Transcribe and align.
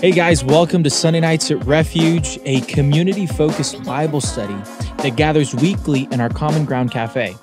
Hey 0.00 0.12
guys, 0.12 0.44
welcome 0.44 0.84
to 0.84 0.90
Sunday 0.90 1.18
Nights 1.18 1.50
at 1.50 1.64
Refuge, 1.64 2.38
a 2.44 2.60
community 2.60 3.26
focused 3.26 3.82
Bible 3.82 4.20
study 4.20 4.54
that 5.02 5.16
gathers 5.16 5.56
weekly 5.56 6.06
in 6.12 6.20
our 6.20 6.28
Common 6.28 6.64
Ground 6.64 6.92
Cafe. 6.92 7.34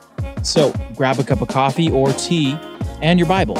So 0.41 0.71
grab 0.95 1.19
a 1.19 1.25
cup 1.25 1.41
of 1.41 1.49
coffee 1.49 1.91
or 1.91 2.13
tea 2.13 2.57
and 3.01 3.19
your 3.19 3.27
Bible. 3.27 3.55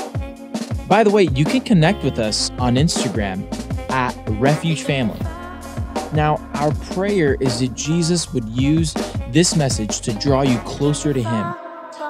By 0.88 1.04
the 1.04 1.10
way, 1.12 1.24
you 1.24 1.44
can 1.44 1.60
connect 1.60 2.06
with 2.06 2.20
us 2.20 2.52
on 2.52 2.76
Instagram 2.76 3.46
at 3.92 4.16
Refuge 4.40 4.84
Family. 4.84 5.20
Now, 6.14 6.38
our 6.54 6.74
prayer 6.94 7.36
is 7.42 7.60
that 7.60 7.76
Jesus 7.76 8.32
would 8.32 8.48
use 8.48 8.94
this 9.32 9.58
message 9.58 10.00
to 10.02 10.14
draw 10.14 10.44
you 10.44 10.58
closer 10.60 11.12
to 11.12 11.22
Him. 11.22 11.56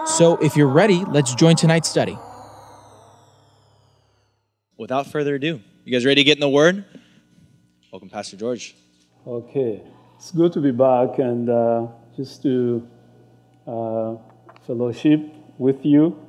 So 0.06 0.38
if 0.38 0.56
you're 0.56 0.68
ready, 0.68 1.04
let's 1.06 1.34
join 1.34 1.56
tonight's 1.56 1.90
study. 1.90 2.16
Without 4.78 5.08
further 5.08 5.34
ado, 5.34 5.62
you 5.86 5.92
guys 5.92 6.04
ready 6.04 6.22
to 6.22 6.26
get 6.26 6.36
in 6.38 6.42
the 6.42 6.50
Word? 6.50 6.84
Welcome, 7.92 8.10
Pastor 8.10 8.36
George. 8.38 8.76
Okay, 9.28 9.84
it's 10.18 10.32
good 10.32 10.52
to 10.54 10.60
be 10.60 10.72
back 10.72 11.20
and 11.20 11.48
uh, 11.48 11.86
just 12.18 12.42
to 12.42 12.88
uh, 13.68 14.16
fellowship 14.66 15.20
with 15.60 15.86
you 15.86 16.20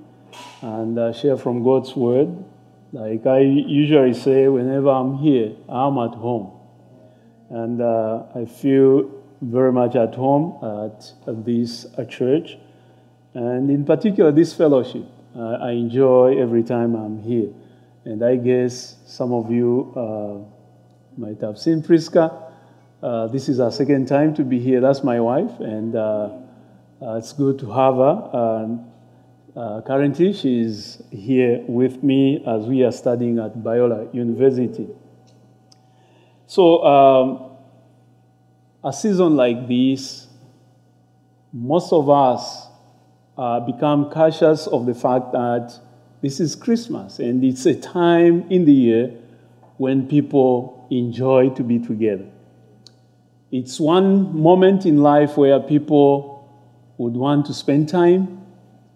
and 0.60 0.98
uh, 0.98 1.10
share 1.14 1.38
from 1.38 1.64
God's 1.64 1.96
Word. 1.96 2.36
Like 2.92 3.24
I 3.24 3.38
usually 3.38 4.12
say, 4.12 4.46
whenever 4.46 4.90
I'm 4.90 5.16
here, 5.16 5.52
I'm 5.70 5.96
at 6.00 6.14
home. 6.14 6.52
And 7.48 7.80
uh, 7.80 8.24
I 8.34 8.44
feel 8.44 9.10
very 9.40 9.72
much 9.72 9.96
at 9.96 10.14
home 10.14 10.62
at, 10.62 11.12
at 11.26 11.46
this 11.46 11.86
at 11.96 12.10
church. 12.10 12.58
And 13.32 13.70
in 13.70 13.86
particular, 13.86 14.32
this 14.32 14.52
fellowship. 14.52 15.06
Uh, 15.34 15.56
I 15.62 15.70
enjoy 15.70 16.38
every 16.38 16.62
time 16.62 16.94
I'm 16.94 17.22
here. 17.22 17.48
And 18.06 18.24
I 18.24 18.36
guess 18.36 18.94
some 19.04 19.32
of 19.32 19.50
you 19.50 19.92
uh, 19.96 21.20
might 21.20 21.40
have 21.40 21.58
seen 21.58 21.82
Priska. 21.82 22.52
Uh, 23.02 23.26
this 23.26 23.48
is 23.48 23.58
our 23.58 23.72
second 23.72 24.06
time 24.06 24.32
to 24.34 24.44
be 24.44 24.60
here. 24.60 24.80
That's 24.80 25.02
my 25.02 25.20
wife, 25.20 25.58
and 25.58 25.96
uh, 25.96 26.30
uh 27.02 27.16
it's 27.16 27.32
good 27.32 27.58
to 27.58 27.66
have 27.72 27.96
her. 27.96 28.78
Uh, 29.56 29.80
currently, 29.80 30.32
she's 30.32 31.02
here 31.10 31.64
with 31.66 32.04
me 32.04 32.44
as 32.46 32.66
we 32.66 32.84
are 32.84 32.92
studying 32.92 33.40
at 33.40 33.56
Biola 33.58 34.14
University. 34.14 34.86
So, 36.46 36.84
um, 36.84 37.56
a 38.84 38.92
season 38.92 39.34
like 39.34 39.66
this, 39.66 40.28
most 41.52 41.92
of 41.92 42.08
us 42.08 42.68
uh, 43.36 43.58
become 43.60 44.10
cautious 44.10 44.68
of 44.68 44.86
the 44.86 44.94
fact 44.94 45.32
that 45.32 45.80
this 46.26 46.40
is 46.40 46.56
Christmas, 46.56 47.20
and 47.20 47.44
it's 47.44 47.66
a 47.66 47.74
time 47.80 48.50
in 48.50 48.64
the 48.64 48.72
year 48.72 49.12
when 49.76 50.08
people 50.08 50.84
enjoy 50.90 51.50
to 51.50 51.62
be 51.62 51.78
together. 51.78 52.26
It's 53.52 53.78
one 53.78 54.36
moment 54.36 54.86
in 54.86 55.04
life 55.04 55.36
where 55.36 55.60
people 55.60 56.92
would 56.98 57.12
want 57.12 57.46
to 57.46 57.54
spend 57.54 57.88
time 57.88 58.44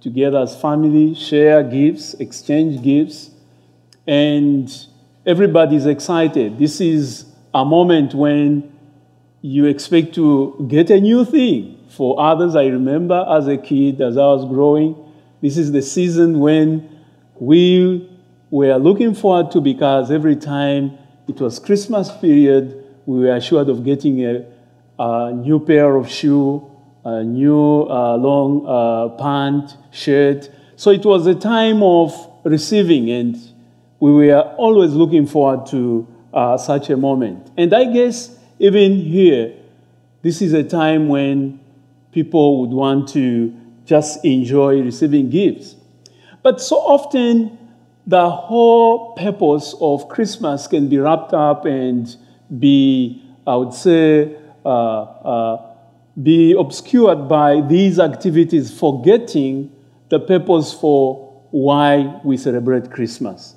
together 0.01 0.39
as 0.39 0.61
family, 0.61 1.15
share 1.15 1.63
gifts, 1.63 2.15
exchange 2.15 2.83
gifts, 2.83 3.31
and 4.09 4.69
everybody's 5.25 5.87
excited. 5.87 6.59
This 6.59 6.81
is 6.81 7.27
a 7.55 7.65
moment 7.65 8.13
when 8.13 8.77
you 9.41 9.67
expect 9.67 10.17
to 10.17 10.67
get 10.69 10.91
a 10.91 11.01
new 11.01 11.25
thing. 11.25 11.79
For 11.91 12.21
others, 12.21 12.57
I 12.57 12.67
remember 12.67 13.25
as 13.31 13.47
a 13.47 13.57
kid, 13.57 14.01
as 14.01 14.17
I 14.17 14.27
was 14.27 14.45
growing, 14.47 14.97
this 15.41 15.57
is 15.57 15.71
the 15.71 15.81
season 15.81 16.41
when 16.41 16.97
we 17.41 18.07
were 18.51 18.77
looking 18.77 19.15
forward 19.15 19.51
to 19.51 19.61
because 19.61 20.11
every 20.11 20.37
time 20.37 20.97
it 21.27 21.41
was 21.41 21.59
Christmas 21.59 22.11
period, 22.13 22.85
we 23.07 23.21
were 23.21 23.35
assured 23.35 23.69
of 23.69 23.83
getting 23.83 24.25
a, 24.25 24.45
a 24.99 25.33
new 25.33 25.59
pair 25.59 25.97
of 25.97 26.09
shoe, 26.09 26.71
a 27.05 27.25
new 27.25 27.85
uh, 27.89 28.17
long 28.17 28.67
uh, 28.67 29.09
pant, 29.17 29.77
shirt. 29.91 30.51
So 30.77 30.91
it 30.91 31.05
was 31.05 31.27
a 31.27 31.35
time 31.35 31.83
of 31.83 32.15
receiving, 32.45 33.11
and 33.11 33.37
we 34.01 34.13
were 34.13 34.41
always 34.59 34.93
looking 34.93 35.27
forward 35.27 35.67
to 35.69 36.07
uh, 36.35 36.59
such 36.59 36.91
a 36.91 36.97
moment. 36.97 37.51
And 37.57 37.73
I 37.73 37.85
guess 37.85 38.39
even 38.59 38.97
here, 38.97 39.55
this 40.21 40.43
is 40.43 40.53
a 40.53 40.63
time 40.63 41.09
when 41.09 41.59
people 42.13 42.61
would 42.61 42.71
want 42.71 43.09
to 43.11 43.57
just 43.87 44.23
enjoy 44.25 44.83
receiving 44.83 45.31
gifts. 45.31 45.77
But 46.43 46.61
so 46.61 46.77
often, 46.77 47.59
the 48.07 48.31
whole 48.31 49.13
purpose 49.15 49.75
of 49.81 50.09
Christmas 50.09 50.67
can 50.67 50.89
be 50.89 50.99
wrapped 50.99 51.35
up 51.35 51.65
and 51.67 52.15
be, 52.59 53.23
I 53.47 53.57
would 53.57 53.75
say, 53.75 54.37
uh, 54.65 55.03
uh, 55.03 55.75
be 56.21 56.55
obscured 56.59 57.29
by 57.29 57.61
these 57.61 57.99
activities, 57.99 58.77
forgetting 58.77 59.73
the 60.09 60.19
purpose 60.19 60.73
for 60.73 61.45
why 61.51 62.21
we 62.25 62.37
celebrate 62.37 62.91
Christmas. 62.91 63.55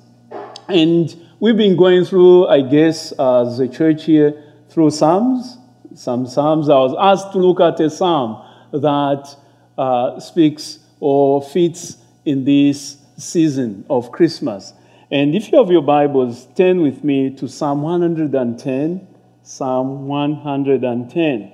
And 0.68 1.14
we've 1.40 1.56
been 1.56 1.76
going 1.76 2.04
through, 2.04 2.46
I 2.48 2.60
guess, 2.62 3.12
as 3.12 3.58
a 3.58 3.68
church 3.68 4.04
here, 4.04 4.42
through 4.68 4.90
Psalms. 4.90 5.58
Some 5.94 6.26
Psalms, 6.26 6.68
I 6.68 6.76
was 6.76 6.94
asked 6.98 7.32
to 7.32 7.38
look 7.38 7.60
at 7.60 7.80
a 7.80 7.90
Psalm 7.90 8.42
that 8.72 9.36
uh, 9.78 10.18
speaks 10.20 10.78
or 11.00 11.42
fits 11.42 11.98
in 12.24 12.44
this 12.44 12.96
season 13.16 13.84
of 13.88 14.12
Christmas. 14.12 14.72
And 15.10 15.34
if 15.34 15.52
you 15.52 15.58
have 15.58 15.70
your 15.70 15.82
Bibles, 15.82 16.46
turn 16.56 16.82
with 16.82 17.04
me 17.04 17.30
to 17.36 17.48
Psalm 17.48 17.82
110. 17.82 19.06
Psalm 19.42 20.08
110. 20.08 21.52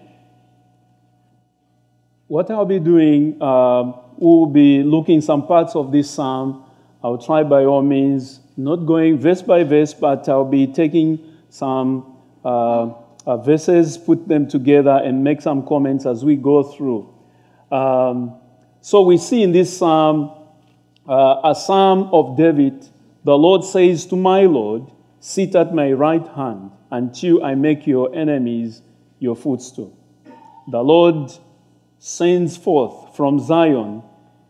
What 2.28 2.50
I'll 2.50 2.64
be 2.64 2.78
doing, 2.78 3.36
uh, 3.42 3.92
we'll 4.16 4.46
be 4.46 4.84
looking 4.84 5.20
some 5.20 5.46
parts 5.46 5.74
of 5.74 5.90
this 5.90 6.08
psalm. 6.08 6.64
I'll 7.02 7.18
try 7.18 7.42
by 7.42 7.64
all 7.64 7.82
means, 7.82 8.40
not 8.56 8.86
going 8.86 9.18
verse 9.18 9.42
by 9.42 9.64
verse, 9.64 9.92
but 9.92 10.28
I'll 10.28 10.44
be 10.44 10.68
taking 10.68 11.18
some 11.48 12.16
uh, 12.44 12.92
uh, 13.26 13.36
verses, 13.38 13.98
put 13.98 14.28
them 14.28 14.46
together, 14.48 15.00
and 15.02 15.24
make 15.24 15.40
some 15.40 15.66
comments 15.66 16.06
as 16.06 16.24
we 16.24 16.36
go 16.36 16.62
through. 16.62 17.12
Um, 17.72 18.36
so 18.80 19.02
we 19.02 19.18
see 19.18 19.42
in 19.42 19.52
this 19.52 19.76
psalm 19.76 20.39
uh, 21.10 21.40
a 21.42 21.54
psalm 21.56 22.08
of 22.12 22.36
David, 22.36 22.86
the 23.24 23.36
Lord 23.36 23.64
says 23.64 24.06
to 24.06 24.16
my 24.16 24.42
Lord, 24.42 24.90
Sit 25.18 25.56
at 25.56 25.74
my 25.74 25.92
right 25.92 26.26
hand 26.28 26.70
until 26.90 27.44
I 27.44 27.54
make 27.56 27.86
your 27.86 28.14
enemies 28.14 28.80
your 29.18 29.34
footstool. 29.34 29.98
The 30.70 30.82
Lord 30.82 31.32
sends 31.98 32.56
forth 32.56 33.16
from 33.16 33.40
Zion 33.40 34.02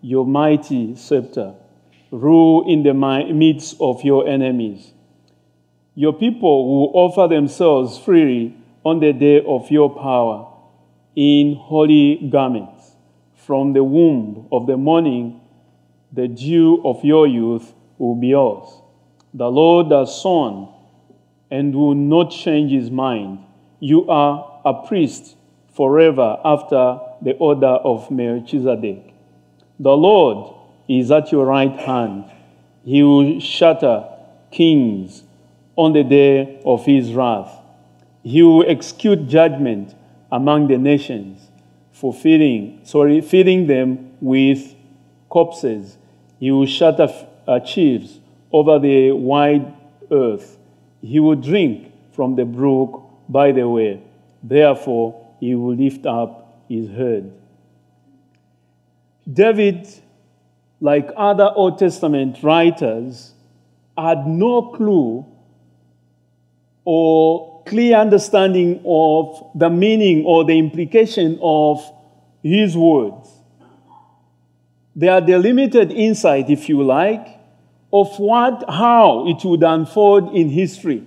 your 0.03 0.27
mighty 0.27 0.95
scepter. 0.97 1.55
Rule 2.11 2.71
in 2.71 2.83
the 2.83 2.95
midst 2.95 3.77
of 3.81 4.05
your 4.05 4.29
enemies. 4.29 4.93
Your 5.95 6.13
people 6.13 6.69
will 6.69 6.91
offer 6.95 7.27
themselves 7.27 7.99
freely 7.99 8.55
on 8.85 9.01
the 9.01 9.13
day 9.13 9.43
of 9.47 9.71
your 9.71 9.89
power 9.89 10.47
in 11.17 11.57
holy 11.57 12.29
garments. 12.31 12.97
From 13.35 13.73
the 13.73 13.83
womb 13.83 14.47
of 14.53 14.67
the 14.67 14.77
morning, 14.77 15.41
the 16.13 16.29
dew 16.29 16.83
of 16.85 17.05
your 17.05 17.27
youth 17.27 17.73
will 17.99 18.15
be 18.15 18.29
yours. 18.29 18.69
The 19.33 19.51
Lord 19.51 19.93
has 19.93 20.21
sown 20.21 20.73
and 21.51 21.75
will 21.75 21.95
not 21.95 22.31
change 22.31 22.73
his 22.73 22.91
mind. 22.91 23.41
You 23.79 24.09
are 24.09 24.61
a 24.65 24.75
priest 24.87 25.37
forever 25.75 26.39
after 26.45 26.99
the 27.23 27.35
order 27.39 27.67
of 27.67 28.11
Melchizedek. 28.11 29.15
The 29.79 29.97
Lord 29.97 30.55
is 30.89 31.11
at 31.11 31.31
your 31.31 31.47
right 31.47 31.79
hand. 31.79 32.25
He 32.85 33.03
will 33.03 33.39
shatter 33.41 34.09
kings 34.51 35.23
on 35.77 35.93
the 35.93 36.03
day 36.03 36.61
of 36.65 36.85
his 36.85 37.13
wrath. 37.13 37.53
He 38.23 38.43
will 38.43 38.65
execute 38.69 39.29
judgment 39.29 39.95
among 40.33 40.69
the 40.69 40.77
nations, 40.77 41.41
fulfilling, 41.93 42.81
sorry, 42.83 43.21
filling 43.21 43.67
them 43.67 44.13
with 44.21 44.75
corpses 45.29 45.97
he 46.41 46.51
will 46.51 46.67
shatter 46.67 47.09
uh, 47.47 47.61
chiefs 47.61 48.19
over 48.51 48.79
the 48.79 49.13
wide 49.13 49.73
earth. 50.11 50.59
He 51.03 51.21
will 51.21 51.37
drink 51.37 51.93
from 52.13 52.35
the 52.35 52.45
brook 52.45 53.05
by 53.29 53.53
the 53.53 53.69
way. 53.69 54.03
Therefore, 54.43 55.35
he 55.39 55.55
will 55.55 55.75
lift 55.75 56.07
up 56.07 56.65
his 56.69 56.89
head. 56.89 57.33
David, 59.31 59.87
like 60.81 61.11
other 61.17 61.51
Old 61.55 61.79
Testament 61.79 62.43
writers, 62.43 63.33
had 63.97 64.27
no 64.27 64.73
clue 64.73 65.27
or 66.85 67.63
clear 67.67 67.97
understanding 67.97 68.83
of 68.85 69.51
the 69.55 69.71
meaning 69.71 70.25
or 70.25 70.45
the 70.45 70.59
implication 70.59 71.39
of 71.43 71.79
his 72.43 72.77
words. 72.77 73.29
They 74.97 75.09
are 75.09 75.21
the 75.21 75.39
limited 75.39 75.93
insight, 75.93 76.51
if 76.51 76.69
you 76.69 76.83
like, 76.83 77.27
of 77.93 78.19
what, 78.19 78.65
how 78.69 79.27
it 79.29 79.45
would 79.45 79.63
unfold 79.63 80.35
in 80.35 80.49
history. 80.49 81.05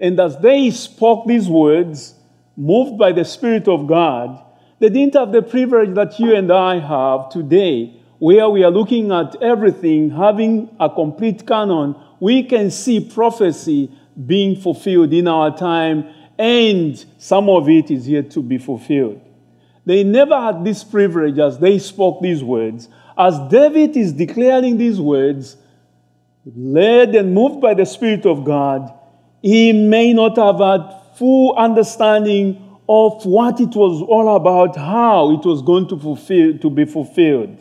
And 0.00 0.18
as 0.20 0.38
they 0.38 0.70
spoke 0.70 1.26
these 1.26 1.48
words, 1.48 2.14
moved 2.56 2.98
by 2.98 3.12
the 3.12 3.24
Spirit 3.24 3.68
of 3.68 3.86
God, 3.86 4.42
they 4.78 4.88
didn't 4.88 5.14
have 5.14 5.32
the 5.32 5.42
privilege 5.42 5.94
that 5.94 6.18
you 6.18 6.34
and 6.34 6.52
I 6.52 6.78
have 6.78 7.30
today, 7.30 7.94
where 8.18 8.48
we 8.48 8.64
are 8.64 8.70
looking 8.70 9.12
at 9.12 9.40
everything, 9.42 10.10
having 10.10 10.74
a 10.78 10.90
complete 10.90 11.46
canon. 11.46 11.96
We 12.20 12.42
can 12.42 12.70
see 12.70 13.00
prophecy 13.00 13.90
being 14.26 14.56
fulfilled 14.56 15.12
in 15.12 15.26
our 15.26 15.56
time, 15.56 16.08
and 16.38 17.02
some 17.18 17.48
of 17.48 17.68
it 17.68 17.90
is 17.90 18.08
yet 18.08 18.30
to 18.32 18.42
be 18.42 18.58
fulfilled. 18.58 19.20
They 19.86 20.02
never 20.02 20.38
had 20.40 20.64
this 20.64 20.82
privilege 20.82 21.38
as 21.38 21.58
they 21.58 21.78
spoke 21.78 22.22
these 22.22 22.42
words. 22.42 22.88
As 23.16 23.38
David 23.50 23.96
is 23.96 24.12
declaring 24.12 24.78
these 24.78 25.00
words, 25.00 25.56
led 26.44 27.14
and 27.14 27.34
moved 27.34 27.60
by 27.60 27.74
the 27.74 27.86
Spirit 27.86 28.26
of 28.26 28.44
God, 28.44 28.92
he 29.42 29.72
may 29.72 30.12
not 30.12 30.36
have 30.36 30.58
had 30.58 31.16
full 31.16 31.54
understanding 31.54 32.60
of 32.88 33.24
what 33.24 33.60
it 33.60 33.74
was 33.74 34.02
all 34.02 34.36
about, 34.36 34.76
how 34.76 35.30
it 35.32 35.44
was 35.44 35.62
going 35.62 35.88
to, 35.88 35.98
fulfill, 35.98 36.58
to 36.58 36.70
be 36.70 36.84
fulfilled. 36.84 37.58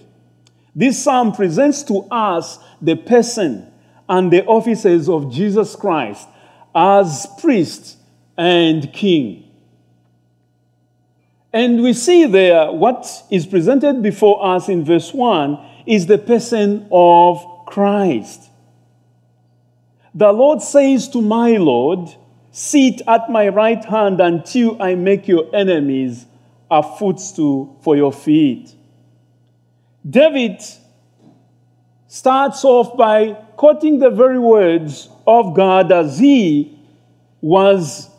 This 0.76 1.02
psalm 1.02 1.34
presents 1.34 1.84
to 1.84 2.00
us 2.10 2.58
the 2.82 2.96
person 2.96 3.72
and 4.10 4.32
the 4.32 4.46
offices 4.46 5.08
of 5.08 5.32
Jesus 5.32 5.76
Christ 5.76 6.28
as 6.76 7.28
priest 7.40 7.98
and 8.38 8.92
king. 8.92 9.43
And 11.54 11.84
we 11.84 11.94
see 11.94 12.26
there 12.26 12.72
what 12.72 13.06
is 13.30 13.46
presented 13.46 14.02
before 14.02 14.44
us 14.44 14.70
in 14.70 14.84
verse 14.84 15.14
1 15.14 15.60
is 15.86 16.08
the 16.08 16.18
person 16.18 16.88
of 16.92 17.46
Christ. 17.68 18.50
The 20.16 20.32
Lord 20.32 20.62
says 20.62 21.08
to 21.10 21.22
my 21.22 21.58
Lord, 21.58 22.10
Sit 22.52 23.02
at 23.08 23.32
my 23.32 23.48
right 23.50 23.84
hand 23.84 24.22
until 24.22 24.80
I 24.82 24.94
make 24.94 25.28
your 25.28 25.56
enemies 25.56 26.28
a 26.70 26.84
footstool 26.84 27.80
for 27.82 27.96
your 27.96 28.14
feet. 28.14 28.76
David 30.08 30.62
starts 32.08 32.64
off 32.64 32.96
by 32.96 33.34
quoting 33.58 33.98
the 33.98 34.12
very 34.12 34.38
words 34.38 35.10
of 35.26 35.56
God 35.56 35.92
as 35.92 36.20
he 36.20 36.78
was 37.42 38.10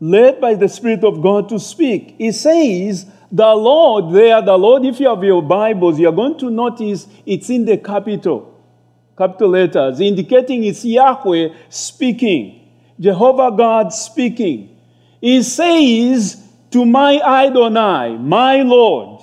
led 0.00 0.40
by 0.40 0.54
the 0.54 0.68
Spirit 0.68 1.04
of 1.04 1.22
God 1.22 1.48
to 1.48 1.58
speak. 1.58 2.16
He 2.18 2.32
says, 2.32 3.06
The 3.32 3.54
Lord, 3.54 4.14
there, 4.14 4.42
the 4.42 4.56
Lord, 4.56 4.84
if 4.84 5.00
you 5.00 5.08
have 5.08 5.24
your 5.24 5.42
Bibles, 5.42 5.98
you're 5.98 6.12
going 6.12 6.38
to 6.38 6.50
notice 6.50 7.06
it's 7.24 7.50
in 7.50 7.64
the 7.64 7.78
capital 7.78 8.56
capital 9.16 9.48
letters, 9.48 10.00
indicating 10.00 10.64
it's 10.64 10.84
Yahweh 10.84 11.48
speaking, 11.68 12.68
Jehovah 13.00 13.54
God 13.56 13.92
speaking. 13.92 14.76
He 15.20 15.42
says 15.42 16.42
to 16.70 16.84
my 16.84 17.18
Adonai, 17.20 18.18
my 18.18 18.62
Lord, 18.62 19.22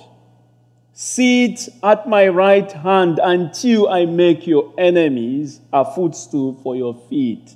sit 0.92 1.68
at 1.82 2.08
my 2.08 2.28
right 2.28 2.70
hand 2.70 3.20
until 3.22 3.88
I 3.88 4.06
make 4.06 4.46
your 4.46 4.72
enemies 4.78 5.60
a 5.72 5.84
footstool 5.84 6.54
for 6.62 6.76
your 6.76 6.94
feet. 7.08 7.54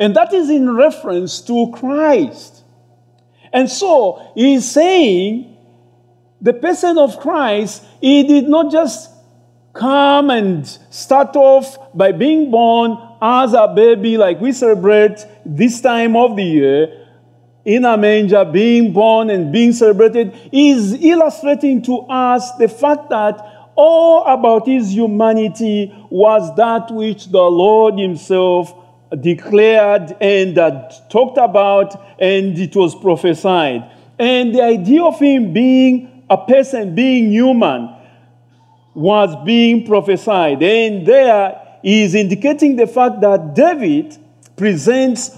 And 0.00 0.16
that 0.16 0.32
is 0.32 0.48
in 0.48 0.74
reference 0.74 1.42
to 1.42 1.70
Christ. 1.74 2.64
And 3.52 3.68
so 3.68 4.32
he's 4.34 4.68
saying 4.68 5.56
the 6.40 6.54
person 6.54 6.96
of 6.96 7.20
Christ, 7.20 7.84
he 8.00 8.22
did 8.22 8.48
not 8.48 8.72
just 8.72 9.10
come 9.74 10.30
and 10.30 10.66
start 10.88 11.36
off 11.36 11.76
by 11.94 12.12
being 12.12 12.50
born 12.50 12.96
as 13.20 13.52
a 13.52 13.68
baby, 13.68 14.16
like 14.16 14.40
we 14.40 14.52
celebrate 14.52 15.26
this 15.44 15.82
time 15.82 16.16
of 16.16 16.34
the 16.34 16.44
year, 16.44 17.06
in 17.66 17.84
a 17.84 17.98
manger, 17.98 18.42
being 18.46 18.94
born 18.94 19.28
and 19.28 19.52
being 19.52 19.74
celebrated, 19.74 20.34
is 20.50 20.94
illustrating 20.94 21.82
to 21.82 21.98
us 22.08 22.52
the 22.56 22.68
fact 22.68 23.10
that 23.10 23.36
all 23.76 24.24
about 24.24 24.66
his 24.66 24.94
humanity 24.94 25.92
was 26.08 26.56
that 26.56 26.90
which 26.90 27.26
the 27.26 27.42
Lord 27.42 27.98
himself 27.98 28.74
declared 29.18 30.16
and 30.20 30.58
uh, 30.58 30.90
talked 31.08 31.38
about, 31.38 32.20
and 32.20 32.58
it 32.58 32.74
was 32.76 32.94
prophesied. 32.94 33.90
And 34.18 34.54
the 34.54 34.62
idea 34.62 35.02
of 35.02 35.18
him 35.18 35.52
being 35.52 36.24
a 36.28 36.38
person, 36.38 36.94
being 36.94 37.32
human, 37.32 37.94
was 38.94 39.34
being 39.44 39.86
prophesied. 39.86 40.62
And 40.62 41.06
there 41.06 41.78
is 41.82 42.14
indicating 42.14 42.76
the 42.76 42.86
fact 42.86 43.20
that 43.22 43.54
David 43.54 44.16
presents 44.56 45.36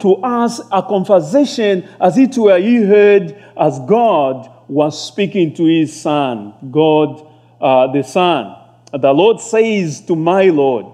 to 0.00 0.14
us 0.16 0.60
a 0.72 0.82
conversation 0.82 1.88
as 2.00 2.16
it 2.18 2.36
were 2.36 2.58
he 2.58 2.76
heard 2.76 3.36
as 3.56 3.78
God 3.80 4.50
was 4.68 5.08
speaking 5.08 5.54
to 5.54 5.64
his 5.64 6.00
son, 6.00 6.54
God 6.70 7.30
uh, 7.60 7.92
the 7.92 8.02
Son. 8.02 8.56
The 8.92 9.12
Lord 9.12 9.40
says 9.40 10.00
to 10.02 10.16
my 10.16 10.44
Lord, 10.44 10.93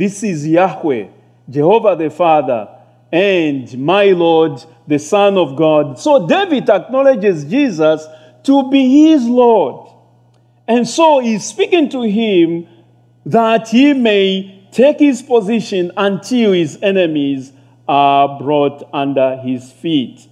This 0.00 0.22
is 0.22 0.46
Yahweh, 0.46 1.08
Jehovah 1.50 1.94
the 1.94 2.08
Father, 2.08 2.70
and 3.12 3.78
my 3.78 4.04
Lord, 4.06 4.64
the 4.86 4.98
Son 4.98 5.36
of 5.36 5.56
God. 5.56 5.98
So 5.98 6.26
David 6.26 6.70
acknowledges 6.70 7.44
Jesus 7.44 8.06
to 8.44 8.70
be 8.70 9.10
his 9.10 9.26
Lord. 9.26 9.92
And 10.66 10.88
so 10.88 11.18
he's 11.18 11.44
speaking 11.44 11.90
to 11.90 12.00
him 12.00 12.66
that 13.26 13.68
he 13.68 13.92
may 13.92 14.66
take 14.72 15.00
his 15.00 15.20
position 15.20 15.92
until 15.98 16.52
his 16.52 16.78
enemies 16.80 17.52
are 17.86 18.38
brought 18.38 18.88
under 18.94 19.36
his 19.36 19.70
feet. 19.70 20.26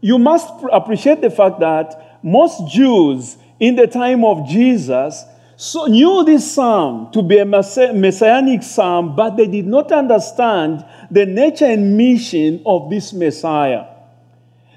You 0.00 0.18
must 0.18 0.52
appreciate 0.72 1.20
the 1.20 1.30
fact 1.30 1.60
that 1.60 2.18
most 2.24 2.66
Jews 2.72 3.36
in 3.60 3.76
the 3.76 3.86
time 3.86 4.24
of 4.24 4.48
Jesus 4.48 5.24
so 5.56 5.86
knew 5.86 6.22
this 6.24 6.52
psalm 6.52 7.10
to 7.12 7.22
be 7.22 7.38
a 7.38 7.46
messianic 7.46 8.62
psalm, 8.62 9.16
but 9.16 9.36
they 9.36 9.46
did 9.46 9.66
not 9.66 9.90
understand 9.90 10.84
the 11.10 11.24
nature 11.24 11.64
and 11.64 11.96
mission 11.96 12.62
of 12.66 12.90
this 12.90 13.14
Messiah. 13.14 13.86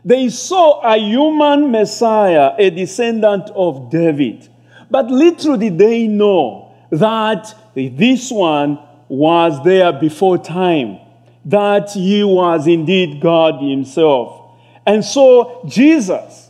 They 0.05 0.29
saw 0.29 0.79
a 0.81 0.97
human 0.97 1.69
Messiah, 1.69 2.51
a 2.57 2.69
descendant 2.69 3.49
of 3.53 3.91
David. 3.91 4.47
But 4.89 5.11
little 5.11 5.57
did 5.57 5.77
they 5.77 6.07
know 6.07 6.73
that 6.91 7.53
this 7.75 8.31
one 8.31 8.79
was 9.09 9.61
there 9.65 9.91
before 9.91 10.37
time, 10.37 10.99
that 11.43 11.91
he 11.91 12.23
was 12.23 12.67
indeed 12.67 13.19
God 13.19 13.61
himself. 13.61 14.55
And 14.85 15.03
so 15.03 15.61
Jesus 15.67 16.49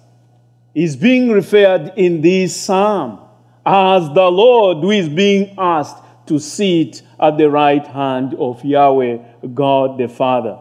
is 0.75 0.95
being 0.95 1.31
referred 1.31 1.93
in 1.97 2.21
this 2.21 2.55
psalm 2.55 3.25
as 3.65 4.07
the 4.13 4.29
Lord 4.29 4.77
who 4.77 4.91
is 4.91 5.09
being 5.09 5.55
asked 5.57 6.03
to 6.27 6.39
sit 6.39 7.01
at 7.19 7.37
the 7.37 7.49
right 7.49 7.85
hand 7.85 8.35
of 8.35 8.63
Yahweh, 8.63 9.17
God 9.53 9.97
the 9.97 10.07
Father. 10.07 10.59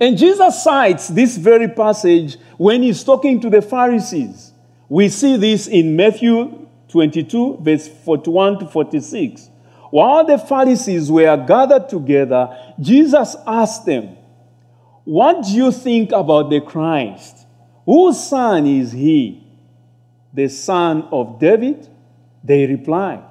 And 0.00 0.18
Jesus 0.18 0.62
cites 0.62 1.08
this 1.08 1.36
very 1.36 1.68
passage 1.68 2.36
when 2.56 2.82
he's 2.82 3.04
talking 3.04 3.40
to 3.40 3.50
the 3.50 3.62
Pharisees. 3.62 4.52
We 4.88 5.08
see 5.08 5.36
this 5.36 5.66
in 5.66 5.96
Matthew 5.96 6.68
22, 6.88 7.58
verse 7.60 7.88
41 7.88 8.60
to 8.60 8.66
46. 8.66 9.50
While 9.90 10.26
the 10.26 10.38
Pharisees 10.38 11.10
were 11.10 11.36
gathered 11.36 11.88
together, 11.88 12.56
Jesus 12.80 13.36
asked 13.46 13.86
them, 13.86 14.16
What 15.04 15.44
do 15.44 15.52
you 15.52 15.70
think 15.70 16.10
about 16.12 16.50
the 16.50 16.60
Christ? 16.60 17.46
Whose 17.86 18.22
son 18.22 18.66
is 18.66 18.92
he? 18.92 19.46
The 20.32 20.48
son 20.48 21.02
of 21.12 21.38
David? 21.38 21.88
They 22.44 22.66
replied. 22.66 23.24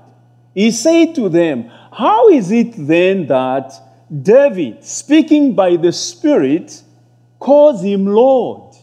He 0.54 0.72
said 0.72 1.16
to 1.16 1.30
them, 1.30 1.70
How 1.92 2.30
is 2.30 2.52
it 2.52 2.74
then 2.76 3.28
that 3.28 3.74
David, 4.12 4.84
speaking 4.84 5.56
by 5.56 5.78
the 5.78 5.94
Spirit, 5.94 6.84
calls 7.40 7.84
him 7.84 8.08
Lord? 8.08 8.76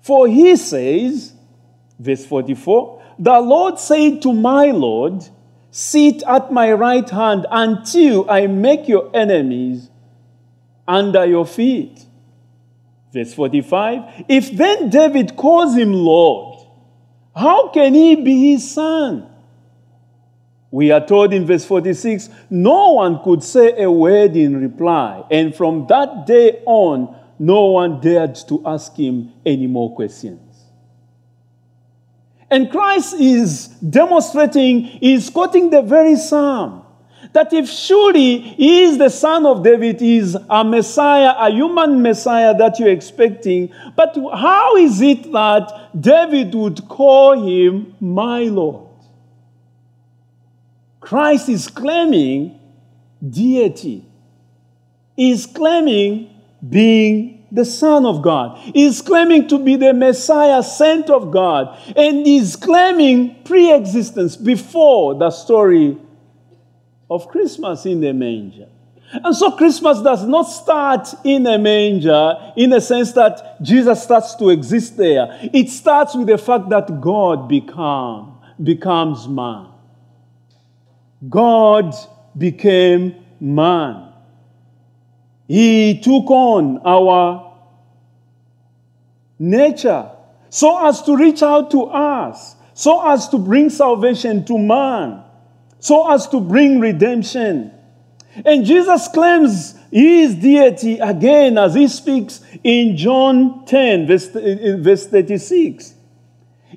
For 0.00 0.26
he 0.26 0.56
says, 0.56 1.32
verse 1.98 2.24
44, 2.24 3.02
the 3.18 3.40
Lord 3.40 3.78
said 3.78 4.22
to 4.22 4.32
my 4.32 4.70
Lord, 4.70 5.24
Sit 5.70 6.22
at 6.24 6.52
my 6.52 6.72
right 6.72 7.08
hand 7.08 7.46
until 7.50 8.28
I 8.30 8.46
make 8.46 8.88
your 8.88 9.10
enemies 9.14 9.88
under 10.86 11.24
your 11.24 11.46
feet. 11.46 12.04
Verse 13.12 13.32
45 13.32 14.24
If 14.28 14.50
then 14.50 14.90
David 14.90 15.36
calls 15.36 15.76
him 15.76 15.92
Lord, 15.92 16.51
how 17.34 17.68
can 17.68 17.94
he 17.94 18.16
be 18.16 18.52
his 18.52 18.70
son? 18.70 19.28
We 20.70 20.90
are 20.90 21.04
told 21.04 21.34
in 21.34 21.46
verse 21.46 21.64
46 21.64 22.30
no 22.50 22.92
one 22.92 23.22
could 23.22 23.42
say 23.42 23.82
a 23.82 23.90
word 23.90 24.36
in 24.36 24.60
reply, 24.60 25.24
and 25.30 25.54
from 25.54 25.86
that 25.88 26.26
day 26.26 26.62
on, 26.66 27.14
no 27.38 27.66
one 27.66 28.00
dared 28.00 28.36
to 28.48 28.62
ask 28.64 28.96
him 28.96 29.32
any 29.44 29.66
more 29.66 29.94
questions. 29.94 30.40
And 32.50 32.70
Christ 32.70 33.14
is 33.14 33.68
demonstrating, 33.68 34.98
is 35.00 35.30
quoting 35.30 35.70
the 35.70 35.82
very 35.82 36.16
psalm 36.16 36.81
That 37.32 37.52
if 37.52 37.68
surely 37.68 38.38
he 38.38 38.82
is 38.82 38.98
the 38.98 39.08
son 39.08 39.46
of 39.46 39.62
David, 39.62 40.00
he 40.00 40.18
is 40.18 40.36
a 40.50 40.62
Messiah, 40.62 41.34
a 41.38 41.50
human 41.50 42.02
Messiah 42.02 42.54
that 42.58 42.78
you're 42.78 42.90
expecting, 42.90 43.72
but 43.96 44.14
how 44.34 44.76
is 44.76 45.00
it 45.00 45.32
that 45.32 45.90
David 45.98 46.54
would 46.54 46.86
call 46.88 47.42
him 47.42 47.94
my 48.00 48.42
Lord? 48.42 48.88
Christ 51.00 51.48
is 51.48 51.68
claiming 51.68 52.58
deity, 53.28 54.04
is 55.16 55.46
claiming 55.46 56.30
being 56.68 57.46
the 57.52 57.64
Son 57.66 58.06
of 58.06 58.22
God. 58.22 58.58
is 58.74 59.02
claiming 59.02 59.46
to 59.48 59.58
be 59.58 59.76
the 59.76 59.92
Messiah 59.92 60.62
sent 60.62 61.10
of 61.10 61.30
God. 61.30 61.78
And 61.94 62.26
is 62.26 62.56
claiming 62.56 63.42
pre 63.44 63.72
existence 63.74 64.36
before 64.36 65.14
the 65.14 65.30
story 65.30 65.98
of 67.14 67.28
Christmas 67.28 67.86
in 67.86 68.00
the 68.00 68.12
manger. 68.12 68.68
And 69.12 69.36
so 69.36 69.50
Christmas 69.52 70.00
does 70.00 70.24
not 70.24 70.44
start 70.44 71.08
in 71.24 71.46
a 71.46 71.58
manger 71.58 72.52
in 72.56 72.70
the 72.70 72.80
sense 72.80 73.12
that 73.12 73.62
Jesus 73.62 74.02
starts 74.02 74.34
to 74.36 74.48
exist 74.48 74.96
there. 74.96 75.38
It 75.52 75.68
starts 75.68 76.14
with 76.14 76.28
the 76.28 76.38
fact 76.38 76.70
that 76.70 77.00
God 77.00 77.48
become, 77.48 78.40
becomes 78.62 79.28
man. 79.28 79.68
God 81.28 81.94
became 82.36 83.16
man. 83.38 84.12
He 85.46 86.00
took 86.00 86.30
on 86.30 86.80
our 86.84 87.52
nature 89.38 90.10
so 90.48 90.86
as 90.86 91.02
to 91.02 91.16
reach 91.16 91.42
out 91.42 91.70
to 91.72 91.84
us, 91.84 92.56
so 92.74 93.06
as 93.08 93.28
to 93.28 93.38
bring 93.38 93.68
salvation 93.68 94.44
to 94.46 94.56
man, 94.56 95.22
so 95.82 96.08
as 96.12 96.28
to 96.28 96.40
bring 96.40 96.78
redemption. 96.78 97.72
And 98.44 98.64
Jesus 98.64 99.08
claims 99.08 99.74
his 99.90 100.36
deity 100.36 101.00
again 101.00 101.58
as 101.58 101.74
he 101.74 101.88
speaks 101.88 102.40
in 102.62 102.96
John 102.96 103.64
10, 103.66 104.06
verse, 104.06 104.34
eh, 104.36 104.76
verse 104.78 105.08
36. 105.08 105.94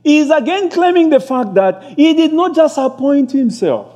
He 0.04 0.18
is 0.18 0.32
again 0.32 0.72
claiming 0.72 1.12
the 1.12 1.20
fact 1.20 1.54
that 1.54 1.84
he 1.96 2.16
did 2.16 2.34
not 2.34 2.56
just 2.56 2.80
appoint 2.80 3.32
himself, 3.32 3.94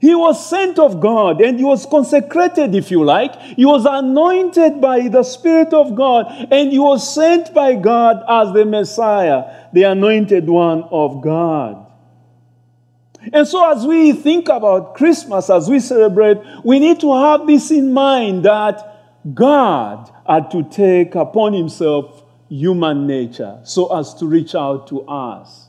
he 0.00 0.14
was 0.14 0.48
sent 0.48 0.78
of 0.78 1.00
God 1.00 1.40
and 1.40 1.58
he 1.58 1.64
was 1.64 1.84
consecrated, 1.84 2.72
if 2.74 2.92
you 2.92 3.02
like. 3.02 3.34
He 3.40 3.64
was 3.64 3.84
anointed 3.84 4.80
by 4.80 5.08
the 5.08 5.24
Spirit 5.24 5.72
of 5.72 5.96
God 5.96 6.26
and 6.52 6.70
he 6.70 6.78
was 6.78 7.14
sent 7.14 7.52
by 7.52 7.74
God 7.74 8.22
as 8.28 8.52
the 8.52 8.64
Messiah, 8.64 9.68
the 9.72 9.84
anointed 9.84 10.48
one 10.48 10.84
of 10.84 11.20
God. 11.20 11.83
And 13.32 13.46
so, 13.46 13.70
as 13.70 13.86
we 13.86 14.12
think 14.12 14.48
about 14.48 14.94
Christmas, 14.94 15.48
as 15.50 15.68
we 15.68 15.80
celebrate, 15.80 16.38
we 16.64 16.78
need 16.78 17.00
to 17.00 17.14
have 17.14 17.46
this 17.46 17.70
in 17.70 17.92
mind 17.92 18.44
that 18.44 19.34
God 19.34 20.10
had 20.26 20.50
to 20.50 20.62
take 20.64 21.14
upon 21.14 21.52
himself 21.52 22.22
human 22.48 23.06
nature 23.06 23.60
so 23.64 23.96
as 23.98 24.14
to 24.14 24.26
reach 24.26 24.54
out 24.54 24.86
to 24.88 25.02
us. 25.02 25.68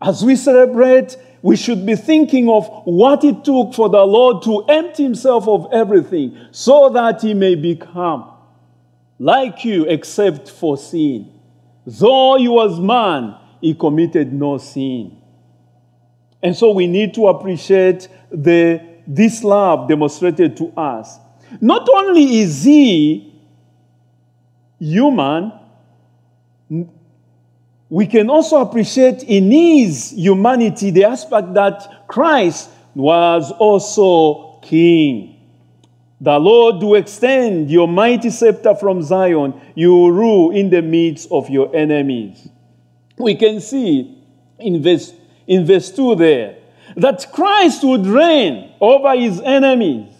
As 0.00 0.24
we 0.24 0.36
celebrate, 0.36 1.16
we 1.42 1.56
should 1.56 1.86
be 1.86 1.96
thinking 1.96 2.48
of 2.48 2.66
what 2.84 3.24
it 3.24 3.44
took 3.44 3.74
for 3.74 3.88
the 3.88 4.04
Lord 4.04 4.42
to 4.44 4.64
empty 4.68 5.02
himself 5.02 5.46
of 5.46 5.68
everything 5.72 6.36
so 6.50 6.90
that 6.90 7.22
he 7.22 7.34
may 7.34 7.54
become 7.54 8.30
like 9.18 9.64
you 9.64 9.84
except 9.84 10.50
for 10.50 10.76
sin. 10.76 11.32
Though 11.86 12.36
he 12.36 12.48
was 12.48 12.80
man, 12.80 13.36
he 13.60 13.74
committed 13.74 14.32
no 14.32 14.58
sin. 14.58 15.16
And 16.46 16.56
so 16.56 16.70
we 16.70 16.86
need 16.86 17.12
to 17.14 17.26
appreciate 17.26 18.06
the, 18.30 18.80
this 19.04 19.42
love 19.42 19.88
demonstrated 19.88 20.56
to 20.58 20.72
us. 20.76 21.18
Not 21.60 21.88
only 21.92 22.38
is 22.38 22.62
he 22.62 23.34
human, 24.78 25.52
we 27.90 28.06
can 28.06 28.30
also 28.30 28.60
appreciate 28.60 29.24
in 29.24 29.50
his 29.50 30.12
humanity 30.12 30.92
the 30.92 31.02
aspect 31.06 31.52
that 31.54 32.06
Christ 32.06 32.70
was 32.94 33.50
also 33.50 34.60
king. 34.60 35.40
The 36.20 36.38
Lord 36.38 36.80
will 36.80 36.94
extend 36.94 37.72
your 37.72 37.88
mighty 37.88 38.30
scepter 38.30 38.76
from 38.76 39.02
Zion. 39.02 39.60
You 39.74 40.12
rule 40.12 40.52
in 40.52 40.70
the 40.70 40.80
midst 40.80 41.28
of 41.32 41.50
your 41.50 41.74
enemies. 41.74 42.48
We 43.18 43.34
can 43.34 43.60
see 43.60 44.22
in 44.60 44.80
verse, 44.80 45.12
in 45.46 45.66
verse 45.66 45.90
2 45.90 46.16
there 46.16 46.56
that 46.96 47.30
Christ 47.32 47.84
would 47.84 48.06
reign 48.06 48.72
over 48.80 49.14
his 49.16 49.40
enemies 49.40 50.12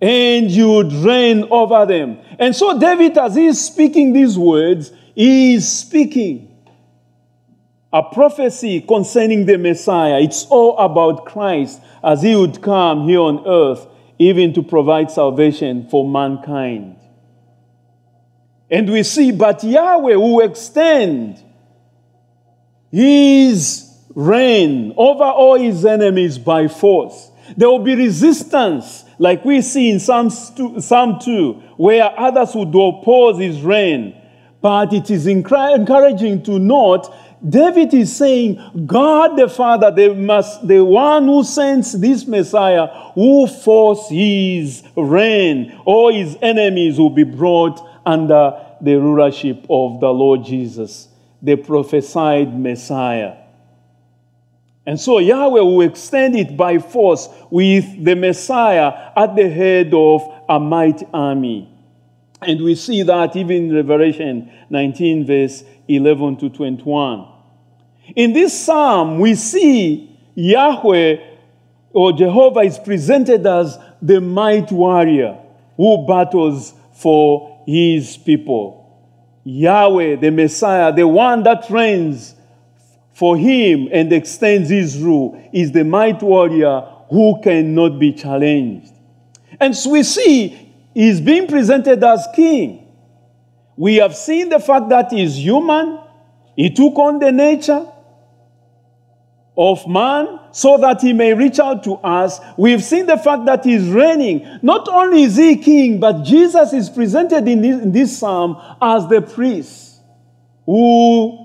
and 0.00 0.50
you 0.50 0.70
would 0.70 0.92
reign 0.92 1.46
over 1.50 1.86
them. 1.86 2.18
And 2.38 2.54
so, 2.54 2.78
David, 2.78 3.16
as 3.16 3.36
he 3.36 3.46
is 3.46 3.64
speaking 3.64 4.12
these 4.12 4.36
words, 4.36 4.92
he 5.14 5.54
is 5.54 5.70
speaking 5.70 6.50
a 7.92 8.02
prophecy 8.02 8.80
concerning 8.80 9.46
the 9.46 9.56
Messiah. 9.56 10.20
It's 10.20 10.46
all 10.46 10.76
about 10.78 11.26
Christ 11.26 11.80
as 12.02 12.22
he 12.22 12.34
would 12.34 12.60
come 12.60 13.08
here 13.08 13.20
on 13.20 13.46
earth, 13.46 13.86
even 14.18 14.52
to 14.54 14.62
provide 14.62 15.12
salvation 15.12 15.88
for 15.88 16.08
mankind. 16.08 16.96
And 18.68 18.90
we 18.90 19.04
see, 19.04 19.30
but 19.30 19.62
Yahweh 19.62 20.16
will 20.16 20.40
extend 20.40 21.40
his 22.90 23.83
reign 24.14 24.94
over 24.96 25.24
all 25.24 25.58
his 25.58 25.84
enemies 25.84 26.38
by 26.38 26.68
force. 26.68 27.30
There 27.56 27.68
will 27.68 27.80
be 27.80 27.94
resistance, 27.94 29.04
like 29.18 29.44
we 29.44 29.60
see 29.60 29.90
in 29.90 30.00
Psalm 30.00 30.30
2, 30.30 30.80
Psalm 30.80 31.18
2 31.20 31.52
where 31.76 32.18
others 32.18 32.54
would 32.54 32.68
oppose 32.68 33.38
his 33.38 33.60
reign. 33.60 34.20
But 34.60 34.92
it 34.94 35.10
is 35.10 35.26
encouraging 35.26 36.42
to 36.44 36.58
note 36.58 37.12
David 37.46 37.92
is 37.92 38.16
saying, 38.16 38.86
God 38.86 39.36
the 39.36 39.48
Father, 39.48 39.90
the, 39.90 40.14
must, 40.14 40.66
the 40.66 40.82
one 40.82 41.26
who 41.26 41.44
sends 41.44 41.92
this 41.92 42.26
Messiah, 42.26 42.86
who 43.14 43.46
force 43.46 44.08
his 44.08 44.82
reign, 44.96 45.78
all 45.84 46.12
his 46.12 46.38
enemies 46.40 46.98
will 46.98 47.10
be 47.10 47.24
brought 47.24 47.86
under 48.06 48.58
the 48.80 48.94
rulership 48.94 49.66
of 49.68 50.00
the 50.00 50.08
Lord 50.08 50.44
Jesus, 50.44 51.08
the 51.42 51.56
prophesied 51.56 52.58
Messiah. 52.58 53.43
And 54.86 55.00
so 55.00 55.18
Yahweh 55.18 55.60
will 55.60 55.80
extend 55.80 56.36
it 56.36 56.56
by 56.56 56.78
force 56.78 57.28
with 57.50 58.04
the 58.04 58.14
Messiah 58.14 59.12
at 59.16 59.34
the 59.34 59.48
head 59.48 59.94
of 59.94 60.22
a 60.48 60.60
mighty 60.60 61.06
army. 61.12 61.70
And 62.42 62.62
we 62.62 62.74
see 62.74 63.02
that 63.02 63.34
even 63.34 63.70
in 63.70 63.74
Revelation 63.74 64.52
19, 64.68 65.26
verse 65.26 65.64
11 65.88 66.36
to 66.38 66.50
21. 66.50 67.28
In 68.16 68.34
this 68.34 68.58
psalm, 68.58 69.18
we 69.18 69.34
see 69.34 70.18
Yahweh 70.34 71.16
or 71.92 72.12
Jehovah 72.12 72.60
is 72.60 72.78
presented 72.78 73.46
as 73.46 73.78
the 74.02 74.20
might 74.20 74.70
warrior 74.70 75.38
who 75.76 76.06
battles 76.06 76.74
for 76.92 77.62
his 77.66 78.18
people. 78.18 78.84
Yahweh, 79.44 80.16
the 80.16 80.30
Messiah, 80.30 80.92
the 80.92 81.06
one 81.06 81.42
that 81.44 81.70
reigns 81.70 82.33
for 83.14 83.36
him 83.36 83.88
and 83.90 84.12
extends 84.12 84.68
his 84.68 84.98
rule, 84.98 85.40
is 85.52 85.72
the 85.72 85.84
might 85.84 86.22
warrior 86.22 86.82
who 87.08 87.40
cannot 87.42 87.98
be 87.98 88.12
challenged. 88.12 88.92
And 89.60 89.74
so 89.74 89.90
we 89.90 90.02
see 90.02 90.72
he's 90.92 91.20
being 91.20 91.46
presented 91.46 92.02
as 92.04 92.26
king. 92.34 92.86
We 93.76 93.96
have 93.96 94.16
seen 94.16 94.48
the 94.50 94.60
fact 94.60 94.88
that 94.90 95.12
he's 95.12 95.36
human, 95.36 96.00
he 96.56 96.70
took 96.70 96.98
on 96.98 97.18
the 97.18 97.32
nature, 97.32 97.86
of 99.56 99.86
man 99.86 100.40
so 100.52 100.78
that 100.78 101.00
he 101.00 101.12
may 101.12 101.32
reach 101.32 101.58
out 101.58 101.84
to 101.84 101.94
us. 101.96 102.40
We've 102.56 102.82
seen 102.82 103.06
the 103.06 103.16
fact 103.16 103.44
that 103.46 103.64
he's 103.64 103.88
reigning. 103.88 104.46
Not 104.62 104.88
only 104.88 105.22
is 105.22 105.36
he 105.36 105.56
king, 105.56 106.00
but 106.00 106.24
Jesus 106.24 106.72
is 106.72 106.90
presented 106.90 107.46
in 107.46 107.62
this, 107.62 107.82
in 107.82 107.92
this 107.92 108.18
psalm 108.18 108.60
as 108.80 109.06
the 109.08 109.22
priest 109.22 110.00
who 110.66 111.43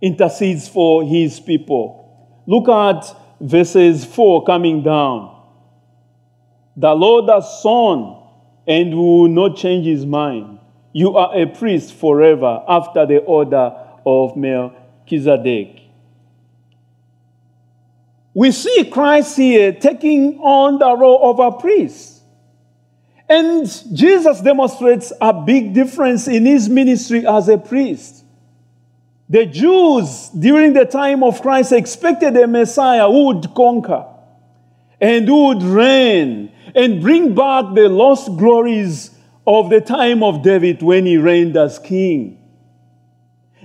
intercedes 0.00 0.68
for 0.68 1.04
his 1.04 1.40
people. 1.40 2.42
Look 2.46 2.68
at 2.68 3.04
verses 3.40 4.04
4 4.04 4.44
coming 4.44 4.82
down. 4.82 5.36
The 6.76 6.94
Lord 6.94 7.28
has 7.30 7.60
sworn 7.60 8.16
and 8.66 8.94
will 8.94 9.28
not 9.28 9.56
change 9.56 9.86
his 9.86 10.06
mind. 10.06 10.58
You 10.92 11.16
are 11.16 11.36
a 11.36 11.46
priest 11.46 11.94
forever 11.94 12.62
after 12.68 13.06
the 13.06 13.18
order 13.18 13.72
of 14.06 14.36
Melchizedek. 14.36 15.80
We 18.32 18.52
see 18.52 18.88
Christ 18.90 19.36
here 19.36 19.72
taking 19.72 20.38
on 20.38 20.78
the 20.78 20.96
role 20.96 21.30
of 21.30 21.38
a 21.40 21.58
priest. 21.58 22.22
And 23.28 23.66
Jesus 23.92 24.40
demonstrates 24.40 25.12
a 25.20 25.32
big 25.32 25.72
difference 25.72 26.26
in 26.26 26.46
his 26.46 26.68
ministry 26.68 27.26
as 27.26 27.48
a 27.48 27.58
priest. 27.58 28.24
The 29.30 29.46
Jews 29.46 30.28
during 30.38 30.74
the 30.74 30.84
time 30.84 31.22
of 31.22 31.40
Christ 31.40 31.72
expected 31.72 32.36
a 32.36 32.46
Messiah 32.46 33.06
who 33.06 33.28
would 33.28 33.54
conquer. 33.54 34.04
and 35.00 35.26
who 35.26 35.46
would 35.46 35.62
reign 35.62 36.52
and 36.74 37.00
bring 37.00 37.34
back 37.34 37.74
the 37.74 37.88
lost 37.88 38.36
glories 38.36 39.10
of 39.46 39.70
the 39.70 39.80
time 39.80 40.22
of 40.22 40.42
David 40.42 40.82
when 40.82 41.06
he 41.06 41.16
reigned 41.16 41.56
as 41.56 41.78
king. 41.78 42.36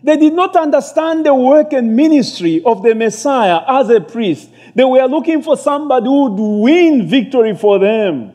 They 0.01 0.17
did 0.17 0.33
not 0.33 0.55
understand 0.55 1.25
the 1.25 1.33
work 1.33 1.73
and 1.73 1.95
ministry 1.95 2.63
of 2.63 2.83
the 2.83 2.95
Messiah 2.95 3.61
as 3.67 3.89
a 3.89 3.99
priest. 3.99 4.49
They 4.75 4.83
were 4.83 5.05
looking 5.07 5.41
for 5.41 5.57
somebody 5.57 6.05
who 6.05 6.29
would 6.29 6.61
win 6.63 7.07
victory 7.07 7.55
for 7.55 7.79
them. 7.79 8.33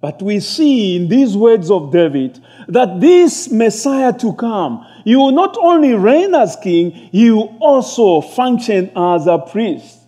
But 0.00 0.20
we 0.20 0.40
see 0.40 0.96
in 0.96 1.08
these 1.08 1.36
words 1.36 1.70
of 1.70 1.92
David 1.92 2.40
that 2.66 3.00
this 3.00 3.48
Messiah 3.50 4.12
to 4.18 4.34
come, 4.34 4.84
he 5.04 5.16
will 5.16 5.32
not 5.32 5.56
only 5.60 5.94
reign 5.94 6.34
as 6.34 6.56
king, 6.56 7.08
you 7.12 7.40
also 7.60 8.20
function 8.20 8.90
as 8.96 9.26
a 9.26 9.38
priest 9.38 9.98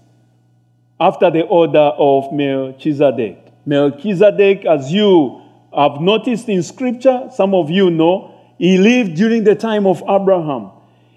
after 1.00 1.30
the 1.30 1.42
order 1.42 1.78
of 1.78 2.32
Melchizedek. 2.32 3.52
Melchizedek, 3.66 4.64
as 4.64 4.92
you 4.92 5.42
have 5.74 6.00
noticed 6.00 6.48
in 6.48 6.62
scripture, 6.62 7.28
some 7.34 7.54
of 7.54 7.70
you 7.70 7.90
know, 7.90 8.30
he 8.58 8.78
lived 8.78 9.16
during 9.16 9.44
the 9.44 9.54
time 9.54 9.86
of 9.86 10.02
Abraham. 10.08 10.70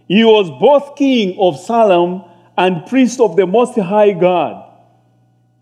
He 0.08 0.24
was 0.24 0.50
both 0.60 0.96
king 0.96 1.38
of 1.40 1.60
Salem 1.60 2.24
and 2.58 2.86
priest 2.88 3.20
of 3.20 3.36
the 3.36 3.46
Most 3.46 3.78
High 3.78 4.14
God. 4.14 4.64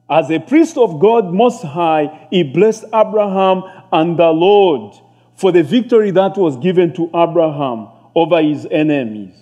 As 0.10 0.30
a 0.30 0.40
priest 0.40 0.78
of 0.78 1.00
God 1.00 1.34
Most 1.34 1.64
High, 1.64 2.28
he 2.30 2.44
blessed 2.44 2.86
Abraham 2.94 3.64
and 3.92 4.18
the 4.18 4.30
Lord 4.30 4.96
for 5.36 5.52
the 5.52 5.64
victory 5.64 6.12
that 6.12 6.38
was 6.38 6.56
given 6.58 6.94
to 6.94 7.08
Abraham 7.08 7.90
over 8.16 8.42
his 8.42 8.66
enemies. 8.72 9.36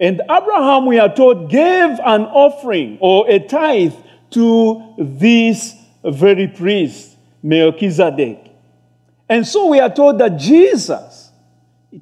And 0.00 0.20
Abraham, 0.22 0.86
we 0.86 0.98
are 0.98 1.14
told, 1.14 1.50
gave 1.50 1.90
an 2.04 2.22
offering 2.22 2.98
or 3.00 3.28
a 3.30 3.38
tithe 3.38 3.94
to 4.30 4.94
this 4.98 5.74
very 6.04 6.48
priest, 6.48 7.16
Melchizedek. 7.42 8.50
And 9.28 9.46
so 9.46 9.66
we 9.66 9.80
are 9.80 9.92
told 9.92 10.18
that 10.18 10.36
Jesus 10.36 11.30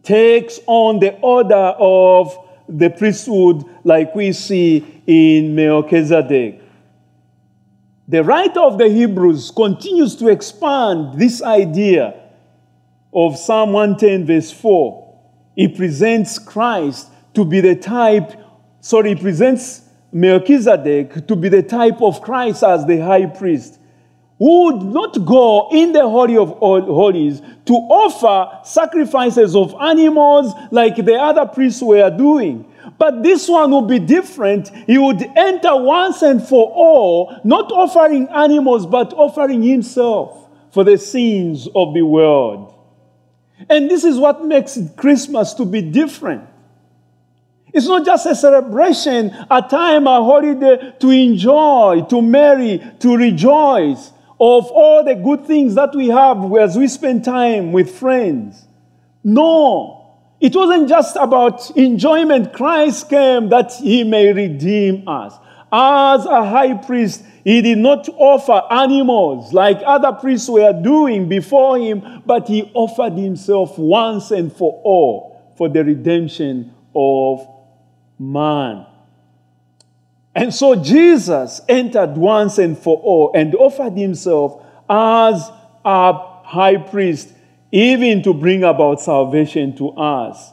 takes 0.03 0.61
on 0.67 0.99
the 0.99 1.15
order 1.21 1.55
of 1.55 2.37
the 2.69 2.91
priesthood 2.91 3.65
like 3.85 4.15
we 4.15 4.33
see 4.33 5.03
in 5.07 5.55
Melchizedek. 5.55 6.63
The 8.09 8.23
writer 8.23 8.61
of 8.61 8.77
the 8.77 8.89
Hebrews 8.89 9.51
continues 9.51 10.17
to 10.17 10.29
expand 10.29 11.19
this 11.19 11.43
idea 11.43 12.15
of 13.13 13.39
Psalm 13.39 13.73
110, 13.73 14.27
verse 14.27 14.51
4. 14.51 15.04
He 15.55 15.69
presents 15.69 16.39
Christ 16.39 17.09
to 17.35 17.45
be 17.45 17.61
the 17.61 17.77
type, 17.77 18.33
sorry, 18.81 19.15
he 19.15 19.21
presents 19.21 19.83
Melchizedek 20.13 21.27
to 21.27 21.37
be 21.37 21.49
the 21.49 21.63
type 21.63 22.01
of 22.01 22.21
Christ 22.23 22.63
as 22.63 22.87
the 22.87 22.99
high 22.99 23.27
priest 23.27 23.79
who 24.39 24.65
would 24.65 24.83
not 24.83 25.25
go 25.25 25.69
in 25.71 25.93
the 25.93 26.03
Holy 26.03 26.37
of 26.37 26.51
Holies 26.59 27.41
to 27.67 27.73
offer 27.73 28.61
sacrifices 28.65 29.55
of 29.55 29.75
animals 29.81 30.53
like 30.71 30.97
the 30.97 31.15
other 31.15 31.47
priests 31.47 31.81
were 31.81 32.11
doing. 32.11 32.71
But 32.99 33.23
this 33.23 33.49
one 33.49 33.71
would 33.71 33.89
be 33.89 33.99
different. 33.99 34.69
He 34.87 34.99
would 34.99 35.23
enter 35.37 35.77
once 35.77 36.23
and 36.23 36.47
for 36.47 36.71
all, 36.75 37.35
not 37.45 37.73
offering 37.73 38.29
animals, 38.29 38.87
but 38.87 39.13
offering 39.15 39.63
himself 39.63 40.49
for 40.73 40.85
the 40.85 40.99
sins 40.99 41.69
of 41.75 41.95
the 41.95 42.03
world. 42.03 42.74
And 43.69 43.91
this 43.91 44.05
is 44.05 44.19
what 44.19 44.45
makes 44.45 44.79
Christmas 44.97 45.55
to 45.55 45.65
be 45.65 45.81
different. 45.81 46.49
It's 47.73 47.87
not 47.87 48.05
just 48.05 48.27
a 48.27 48.37
celebration, 48.37 49.35
a 49.51 49.63
time, 49.63 50.07
a 50.07 50.23
holiday 50.23 50.95
to 51.01 51.11
enjoy, 51.11 52.07
to 52.09 52.23
marry, 52.23 52.81
to 53.01 53.17
rejoice 53.17 54.13
of 54.41 54.71
all 54.71 55.05
the 55.05 55.15
good 55.15 55.45
things 55.47 55.75
that 55.75 55.95
we 55.95 56.09
have 56.09 56.53
as 56.57 56.77
we 56.77 56.87
spend 56.87 57.25
time 57.25 57.73
with 57.73 57.91
friends. 57.99 58.67
No, 59.25 60.15
it 60.41 60.55
wasn't 60.55 60.89
just 60.89 61.17
about 61.17 61.71
enjoyment. 61.77 62.53
Christ 62.53 63.09
came 63.09 63.49
that 63.49 63.73
he 63.73 64.05
may 64.05 64.33
redeem 64.33 65.09
us. 65.09 65.35
As 65.73 66.27
a 66.27 66.45
high 66.45 66.75
priest, 66.75 67.25
he 67.45 67.61
did 67.61 67.79
not 67.79 68.09
offer 68.17 68.63
animals 68.71 69.53
like 69.53 69.79
other 69.85 70.13
priests 70.13 70.49
were 70.49 70.73
doing 70.73 71.29
before 71.29 71.79
him, 71.79 72.23
but 72.25 72.49
he 72.49 72.71
offered 72.73 73.13
himself 73.13 73.79
once 73.79 74.31
and 74.31 74.51
for 74.51 74.81
all 74.83 75.53
for 75.57 75.69
the 75.69 75.85
redemption 75.85 76.73
of 76.97 77.47
man. 78.19 78.87
And 80.35 80.53
so 80.53 80.75
Jesus 80.75 81.61
entered 81.69 82.17
once 82.17 82.59
and 82.59 82.77
for 82.77 82.97
all 82.97 83.31
and 83.35 83.55
offered 83.55 83.93
himself 83.93 84.65
as 84.89 85.49
a 85.85 86.13
high 86.45 86.79
priest, 86.79 87.29
even 87.71 88.23
to 88.23 88.33
bring 88.33 88.65
about 88.65 89.03
salvation 89.03 89.77
to 89.77 89.91
us. 89.91 90.51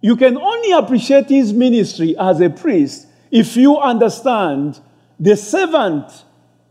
You 0.00 0.16
can 0.16 0.36
only 0.36 0.72
appreciate 0.72 1.28
his 1.28 1.52
ministry 1.52 2.16
as 2.18 2.40
a 2.40 2.50
priest 2.50 3.08
if 3.30 3.56
you 3.56 3.78
understand 3.78 4.80
the 5.18 5.36
servant 5.36 6.10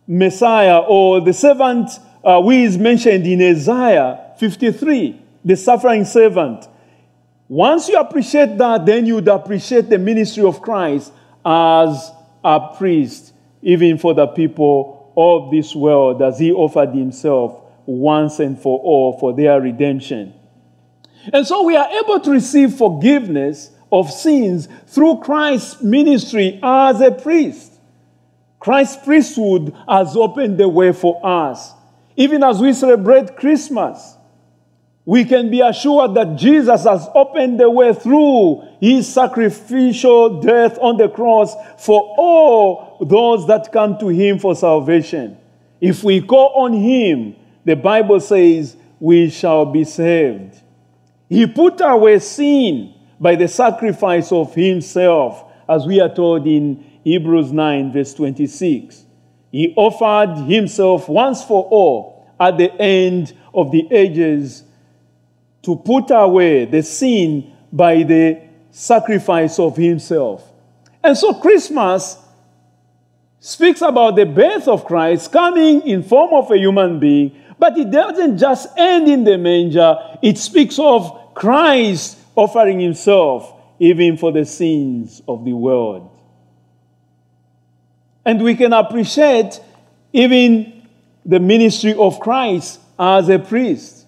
Messiah 0.08 0.80
or 0.80 1.22
the 1.22 1.34
servant 1.34 1.90
uh, 2.24 2.42
who 2.42 2.52
is 2.52 2.78
mentioned 2.78 3.26
in 3.26 3.42
Isaiah 3.42 4.34
53, 4.38 5.22
the 5.46 5.56
suffering 5.56 6.06
servant. 6.06 6.68
Once 7.48 7.88
you 7.88 7.98
appreciate 7.98 8.58
that, 8.58 8.86
then 8.86 9.06
you'd 9.06 9.28
appreciate 9.28 9.90
the 9.90 9.98
ministry 9.98 10.44
of 10.44 10.62
Christ 10.62 11.12
as 11.46 12.12
a 12.44 12.76
priest, 12.78 13.34
even 13.62 13.98
for 13.98 14.14
the 14.14 14.28
people 14.28 15.12
of 15.18 15.52
this 15.52 15.76
world, 15.76 16.22
as 16.22 16.40
he 16.40 16.52
offered 16.52 16.90
himself 16.90 17.62
once 17.86 18.40
and 18.40 18.60
for 18.60 18.80
all 18.80 19.18
for 19.20 19.34
their 19.34 19.60
redemption. 19.60 20.34
And 21.34 21.46
so 21.46 21.64
we 21.64 21.76
are 21.76 21.90
able 21.90 22.20
to 22.22 22.32
receive 22.32 22.74
forgiveness 22.74 23.72
of 23.92 24.10
sins 24.10 24.68
through 24.88 25.18
Christ's 25.18 25.82
ministry 25.82 26.60
as 26.64 27.02
a 27.02 27.12
priest. 27.12 27.71
Christ's 28.62 29.04
priesthood 29.04 29.76
has 29.90 30.16
opened 30.16 30.60
the 30.60 30.70
way 30.70 30.94
for 30.94 31.20
us. 31.26 31.74
Even 32.16 32.44
as 32.44 32.62
we 32.62 32.74
celebrate 32.74 33.36
Christmas, 33.36 34.16
we 35.04 35.26
can 35.26 35.50
be 35.50 35.62
assured 35.62 36.14
that 36.14 36.36
Jesus 36.36 36.84
has 36.84 37.10
opened 37.16 37.60
the 37.60 37.72
way 37.72 37.92
through 37.92 38.62
his 38.80 39.12
sacrificial 39.12 40.42
death 40.42 40.78
on 40.80 40.98
the 40.98 41.10
cross 41.10 41.56
for 41.80 42.16
all 42.20 42.98
those 43.02 43.48
that 43.48 43.72
come 43.72 43.98
to 43.98 44.10
him 44.10 44.38
for 44.38 44.56
salvation. 44.56 45.38
If 45.80 46.04
we 46.04 46.22
call 46.22 46.54
on 46.54 46.74
him, 46.74 47.36
the 47.66 47.76
Bible 47.76 48.20
says, 48.20 48.78
we 49.00 49.32
shall 49.32 49.66
be 49.66 49.86
saved. 49.86 50.62
He 51.28 51.48
put 51.48 51.82
away 51.82 52.20
sin 52.20 52.94
by 53.20 53.36
the 53.36 53.48
sacrifice 53.48 54.32
of 54.32 54.54
himself, 54.54 55.46
as 55.68 55.88
we 55.88 56.00
are 56.00 56.14
told 56.14 56.46
in 56.46 56.91
Hebrews 57.04 57.52
9, 57.52 57.92
verse 57.92 58.14
26. 58.14 59.06
He 59.52 59.74
offered 59.76 60.46
himself 60.46 61.10
once 61.10 61.44
for 61.44 61.64
all 61.66 62.28
at 62.40 62.58
the 62.58 62.72
end 62.82 63.34
of 63.54 63.72
the 63.72 63.88
ages 63.92 64.64
to 65.64 65.76
put 65.76 66.10
away 66.12 66.66
the 66.66 66.82
sin 66.82 67.54
by 67.72 68.04
the 68.04 68.42
sacrifice 68.72 69.60
of 69.60 69.76
himself. 69.76 70.50
And 71.04 71.18
so 71.18 71.34
Christmas 71.34 72.18
speaks 73.40 73.82
about 73.82 74.16
the 74.16 74.26
birth 74.26 74.68
of 74.68 74.86
Christ 74.86 75.32
coming 75.32 75.82
in 75.82 76.04
form 76.04 76.34
of 76.34 76.52
a 76.52 76.58
human 76.58 77.00
being, 77.00 77.36
but 77.60 77.78
it 77.78 77.92
doesn't 77.92 78.38
just 78.38 78.70
end 78.78 79.08
in 79.08 79.24
the 79.24 79.38
manger. 79.38 79.96
It 80.22 80.38
speaks 80.38 80.80
of 80.80 81.34
Christ 81.34 82.18
offering 82.36 82.80
himself 82.80 83.54
even 83.80 84.16
for 84.16 84.32
the 84.32 84.46
sins 84.46 85.22
of 85.28 85.44
the 85.44 85.54
world. 85.54 86.10
And 88.26 88.44
we 88.44 88.56
can 88.56 88.74
appreciate 88.74 89.60
even 90.14 90.88
the 91.26 91.40
ministry 91.40 91.94
of 91.94 92.20
Christ 92.20 92.80
as 93.00 93.30
a 93.30 93.40
priest. 93.40 94.06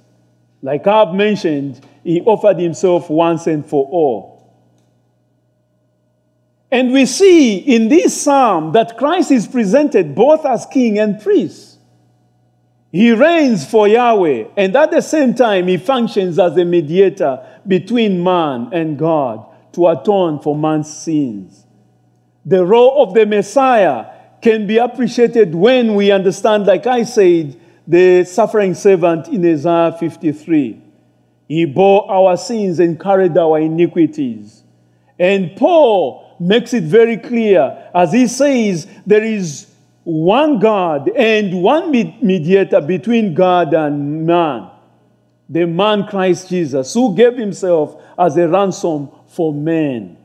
Like 0.61 0.85
I've 0.87 1.13
mentioned, 1.13 1.81
he 2.03 2.21
offered 2.21 2.59
himself 2.59 3.09
once 3.09 3.47
and 3.47 3.65
for 3.65 3.85
all. 3.85 4.33
And 6.71 6.91
we 6.91 7.05
see 7.05 7.57
in 7.57 7.87
this 7.87 8.19
psalm 8.19 8.71
that 8.71 8.97
Christ 8.97 9.29
is 9.31 9.47
presented 9.47 10.15
both 10.15 10.43
as 10.45 10.65
king 10.65 10.97
and 10.97 11.21
priest. 11.21 11.77
He 12.91 13.11
reigns 13.11 13.65
for 13.65 13.87
Yahweh, 13.87 14.45
and 14.55 14.75
at 14.75 14.91
the 14.91 15.01
same 15.01 15.33
time, 15.33 15.67
he 15.67 15.77
functions 15.77 16.37
as 16.37 16.55
a 16.57 16.65
mediator 16.65 17.43
between 17.67 18.23
man 18.23 18.69
and 18.71 18.97
God 18.97 19.45
to 19.73 19.87
atone 19.87 20.39
for 20.39 20.55
man's 20.55 20.95
sins. 20.95 21.65
The 22.45 22.65
role 22.65 23.03
of 23.03 23.13
the 23.13 23.25
Messiah 23.25 24.05
can 24.41 24.67
be 24.67 24.77
appreciated 24.77 25.55
when 25.55 25.95
we 25.95 26.11
understand, 26.11 26.65
like 26.65 26.85
I 26.85 27.03
said, 27.03 27.59
the 27.87 28.25
suffering 28.25 28.73
servant 28.73 29.29
in 29.29 29.45
Isaiah 29.45 29.95
53. 29.97 30.81
He 31.47 31.65
bore 31.65 32.09
our 32.09 32.35
sins 32.37 32.79
and 32.79 32.99
carried 32.99 33.37
our 33.37 33.59
iniquities. 33.59 34.63
And 35.17 35.55
Paul 35.55 36.35
makes 36.39 36.73
it 36.73 36.83
very 36.83 37.17
clear 37.17 37.89
as 37.93 38.11
he 38.11 38.27
says 38.27 38.87
there 39.05 39.23
is 39.23 39.67
one 40.03 40.59
God 40.59 41.09
and 41.09 41.61
one 41.61 41.91
mediator 41.91 42.81
between 42.81 43.33
God 43.33 43.73
and 43.73 44.25
man, 44.25 44.69
the 45.47 45.65
man 45.65 46.07
Christ 46.07 46.49
Jesus, 46.49 46.93
who 46.93 47.15
gave 47.15 47.37
himself 47.37 48.01
as 48.17 48.35
a 48.35 48.47
ransom 48.47 49.09
for 49.27 49.53
men. 49.53 50.17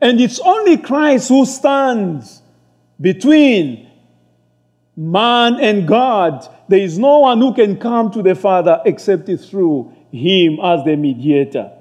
And 0.00 0.20
it's 0.20 0.40
only 0.40 0.76
Christ 0.78 1.28
who 1.28 1.44
stands 1.44 2.42
between 3.00 3.90
man 4.96 5.60
and 5.60 5.86
God. 5.86 6.46
There 6.68 6.80
is 6.80 6.98
no 6.98 7.20
one 7.20 7.38
who 7.40 7.54
can 7.54 7.78
come 7.78 8.10
to 8.12 8.22
the 8.22 8.34
Father 8.34 8.80
except 8.84 9.26
through 9.26 9.94
him 10.10 10.58
as 10.62 10.84
the 10.84 10.96
mediator. 10.96 11.72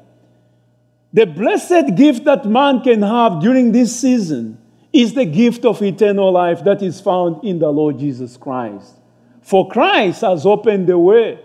The 1.11 1.25
blessed 1.25 1.95
gift 1.95 2.25
that 2.25 2.45
man 2.45 2.81
can 2.81 3.01
have 3.01 3.41
during 3.41 3.71
this 3.71 3.99
season 3.99 4.59
is 4.93 5.13
the 5.13 5.25
gift 5.25 5.65
of 5.65 5.81
eternal 5.81 6.31
life 6.31 6.63
that 6.63 6.81
is 6.81 7.01
found 7.01 7.43
in 7.43 7.59
the 7.59 7.69
Lord 7.69 7.99
Jesus 7.99 8.37
Christ. 8.37 8.95
For 9.41 9.67
Christ 9.69 10.21
has 10.21 10.45
opened 10.45 10.87
the 10.87 10.97
way 10.97 11.39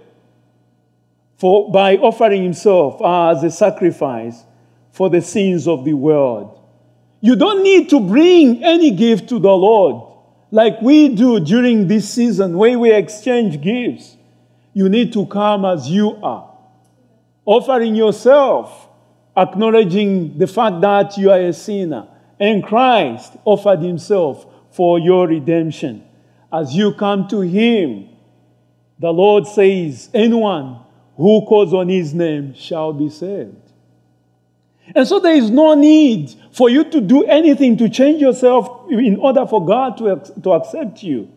for, 1.36 1.70
by 1.70 1.96
offering 1.96 2.42
himself 2.42 3.00
as 3.02 3.42
a 3.42 3.50
sacrifice 3.50 4.44
for 4.92 5.10
the 5.10 5.20
sins 5.20 5.66
of 5.66 5.84
the 5.84 5.94
world. 5.94 6.60
You 7.24 7.36
don't 7.36 7.62
need 7.62 7.88
to 7.88 8.00
bring 8.00 8.62
any 8.62 8.90
gift 8.90 9.30
to 9.30 9.38
the 9.38 9.50
Lord 9.50 10.12
like 10.50 10.82
we 10.82 11.08
do 11.08 11.40
during 11.40 11.88
this 11.88 12.10
season 12.10 12.58
when 12.58 12.80
we 12.80 12.92
exchange 12.92 13.62
gifts. 13.62 14.18
You 14.74 14.90
need 14.90 15.14
to 15.14 15.24
come 15.24 15.64
as 15.64 15.88
you 15.88 16.16
are, 16.22 16.54
offering 17.46 17.94
yourself, 17.94 18.90
acknowledging 19.34 20.36
the 20.36 20.46
fact 20.46 20.82
that 20.82 21.16
you 21.16 21.30
are 21.30 21.40
a 21.40 21.54
sinner 21.54 22.08
and 22.38 22.62
Christ 22.62 23.32
offered 23.46 23.80
himself 23.80 24.44
for 24.70 24.98
your 24.98 25.26
redemption. 25.26 26.04
As 26.52 26.74
you 26.74 26.92
come 26.92 27.26
to 27.28 27.40
him, 27.40 28.10
the 28.98 29.10
Lord 29.10 29.46
says, 29.46 30.10
Anyone 30.12 30.78
who 31.16 31.46
calls 31.46 31.72
on 31.72 31.88
his 31.88 32.12
name 32.12 32.52
shall 32.52 32.92
be 32.92 33.08
saved. 33.08 33.63
And 34.94 35.06
so 35.06 35.18
there 35.20 35.34
is 35.34 35.50
no 35.50 35.74
need 35.74 36.34
for 36.52 36.68
you 36.68 36.84
to 36.90 37.00
do 37.00 37.24
anything 37.24 37.76
to 37.78 37.88
change 37.88 38.20
yourself 38.20 38.90
in 38.90 39.16
order 39.16 39.46
for 39.46 39.64
God 39.64 39.96
to, 39.98 40.40
to 40.42 40.52
accept 40.52 41.02
you. 41.02 41.30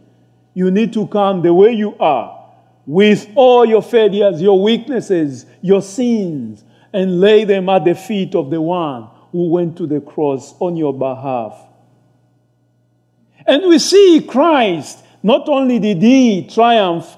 You 0.53 0.71
need 0.71 0.91
to 0.93 1.07
come 1.07 1.41
the 1.41 1.53
way 1.53 1.71
you 1.71 1.95
are 1.97 2.37
with 2.85 3.29
all 3.35 3.65
your 3.65 3.81
failures, 3.81 4.41
your 4.41 4.61
weaknesses, 4.61 5.45
your 5.61 5.81
sins, 5.81 6.63
and 6.93 7.19
lay 7.19 7.43
them 7.43 7.69
at 7.69 7.85
the 7.85 7.93
feet 7.93 8.33
of 8.33 8.49
the 8.49 8.61
one 8.61 9.09
who 9.31 9.49
went 9.49 9.77
to 9.77 9.85
the 9.85 10.01
cross 10.01 10.55
on 10.59 10.75
your 10.75 10.93
behalf. 10.93 11.61
And 13.45 13.67
we 13.67 13.79
see 13.79 14.25
Christ, 14.27 15.03
not 15.21 15.47
only 15.47 15.79
did 15.79 16.01
he 16.01 16.47
triumph 16.47 17.17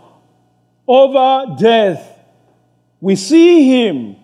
over 0.87 1.55
death, 1.57 2.19
we 2.99 3.15
see 3.15 3.85
him 3.85 4.15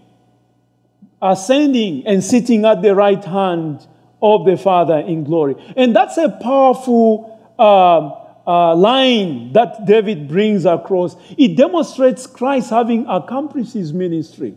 ascending 1.21 2.05
and 2.05 2.23
sitting 2.23 2.65
at 2.65 2.81
the 2.81 2.93
right 2.95 3.23
hand 3.23 3.85
of 4.21 4.45
the 4.45 4.57
Father 4.57 4.99
in 4.99 5.23
glory. 5.23 5.55
And 5.75 5.95
that's 5.95 6.17
a 6.17 6.29
powerful 6.29 7.53
uh, 7.57 8.25
uh, 8.47 8.75
line 8.75 9.53
that 9.53 9.85
David 9.85 10.27
brings 10.27 10.65
across. 10.65 11.15
It 11.37 11.57
demonstrates 11.57 12.27
Christ 12.27 12.69
having 12.69 13.05
accomplished 13.07 13.73
his 13.73 13.93
ministry, 13.93 14.55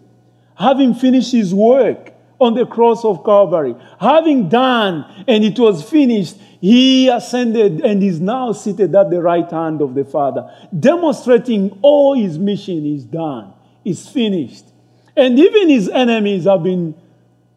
having 0.56 0.94
finished 0.94 1.32
his 1.32 1.54
work 1.54 2.14
on 2.40 2.54
the 2.54 2.66
cross 2.66 3.04
of 3.04 3.24
Calvary. 3.24 3.74
Having 4.00 4.48
done 4.48 5.24
and 5.26 5.44
it 5.44 5.58
was 5.58 5.88
finished, 5.88 6.36
he 6.60 7.08
ascended 7.08 7.80
and 7.80 8.02
is 8.02 8.20
now 8.20 8.52
seated 8.52 8.94
at 8.94 9.10
the 9.10 9.20
right 9.22 9.50
hand 9.50 9.80
of 9.80 9.94
the 9.94 10.04
Father, 10.04 10.50
demonstrating 10.78 11.78
all 11.82 12.14
his 12.14 12.38
mission 12.38 12.84
is 12.86 13.04
done, 13.04 13.52
is 13.84 14.08
finished. 14.08 14.64
And 15.18 15.36
even 15.36 15.68
his 15.68 15.88
enemies 15.88 16.44
have 16.44 16.62
been 16.62 16.94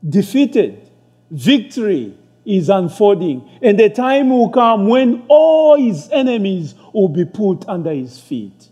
defeated. 0.08 0.90
Victory 1.30 2.18
is 2.44 2.70
unfolding. 2.70 3.48
And 3.62 3.80
the 3.80 3.88
time 3.92 4.32
will 4.32 4.50
come 4.50 4.88
when 4.88 5.24
all 5.28 5.78
his 5.78 6.10
enemies 6.12 6.74
will 6.92 7.08
be 7.08 7.24
put 7.24 7.70
under 7.70 7.94
his 7.94 8.20
feet. 8.20 8.70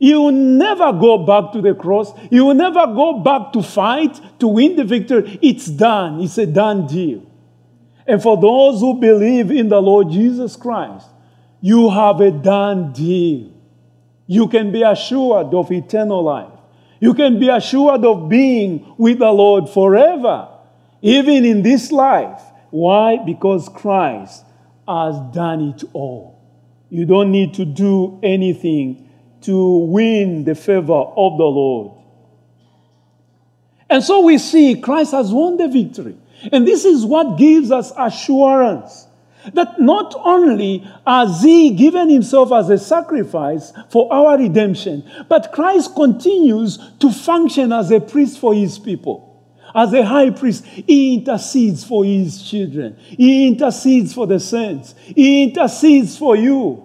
He 0.00 0.14
will 0.14 0.32
never 0.32 0.92
go 0.92 1.18
back 1.18 1.52
to 1.52 1.62
the 1.62 1.74
cross. 1.74 2.12
He 2.28 2.40
will 2.40 2.54
never 2.54 2.86
go 2.86 3.20
back 3.20 3.52
to 3.52 3.62
fight 3.62 4.20
to 4.40 4.48
win 4.48 4.74
the 4.74 4.84
victory. 4.84 5.38
It's 5.40 5.66
done. 5.66 6.20
It's 6.20 6.38
a 6.38 6.46
done 6.46 6.88
deal. 6.88 7.24
And 8.04 8.20
for 8.20 8.36
those 8.36 8.80
who 8.80 8.98
believe 8.98 9.52
in 9.52 9.68
the 9.68 9.80
Lord 9.80 10.10
Jesus 10.10 10.56
Christ, 10.56 11.06
you 11.60 11.88
have 11.90 12.20
a 12.20 12.32
done 12.32 12.92
deal. 12.92 13.52
You 14.26 14.48
can 14.48 14.72
be 14.72 14.82
assured 14.82 15.54
of 15.54 15.70
eternal 15.70 16.24
life. 16.24 16.57
You 17.00 17.14
can 17.14 17.38
be 17.38 17.48
assured 17.48 18.04
of 18.04 18.28
being 18.28 18.94
with 18.98 19.18
the 19.20 19.30
Lord 19.30 19.68
forever, 19.68 20.48
even 21.02 21.44
in 21.44 21.62
this 21.62 21.92
life. 21.92 22.42
Why? 22.70 23.18
Because 23.24 23.68
Christ 23.68 24.44
has 24.86 25.16
done 25.32 25.74
it 25.74 25.84
all. 25.92 26.38
You 26.90 27.04
don't 27.04 27.30
need 27.30 27.54
to 27.54 27.64
do 27.64 28.18
anything 28.22 29.08
to 29.42 29.78
win 29.78 30.44
the 30.44 30.54
favor 30.54 30.92
of 30.92 31.38
the 31.38 31.44
Lord. 31.44 31.98
And 33.90 34.02
so 34.02 34.20
we 34.20 34.38
see 34.38 34.80
Christ 34.80 35.12
has 35.12 35.32
won 35.32 35.56
the 35.56 35.68
victory. 35.68 36.16
And 36.52 36.66
this 36.66 36.84
is 36.84 37.04
what 37.04 37.38
gives 37.38 37.70
us 37.70 37.92
assurance 37.96 39.07
that 39.54 39.80
not 39.80 40.14
only 40.18 40.78
has 41.06 41.42
he 41.42 41.70
given 41.70 42.08
himself 42.08 42.52
as 42.52 42.70
a 42.70 42.78
sacrifice 42.78 43.72
for 43.90 44.12
our 44.12 44.38
redemption, 44.38 45.08
but 45.28 45.52
Christ 45.52 45.94
continues 45.94 46.78
to 47.00 47.10
function 47.10 47.72
as 47.72 47.90
a 47.90 48.00
priest 48.00 48.38
for 48.38 48.54
his 48.54 48.78
people. 48.78 49.24
As 49.74 49.92
a 49.92 50.04
high 50.04 50.30
priest, 50.30 50.64
he 50.64 51.14
intercedes 51.14 51.84
for 51.84 52.04
his 52.04 52.42
children. 52.42 52.96
He 52.98 53.46
intercedes 53.48 54.14
for 54.14 54.26
the 54.26 54.40
saints. 54.40 54.94
He 54.98 55.44
intercedes 55.44 56.16
for 56.16 56.36
you. 56.36 56.84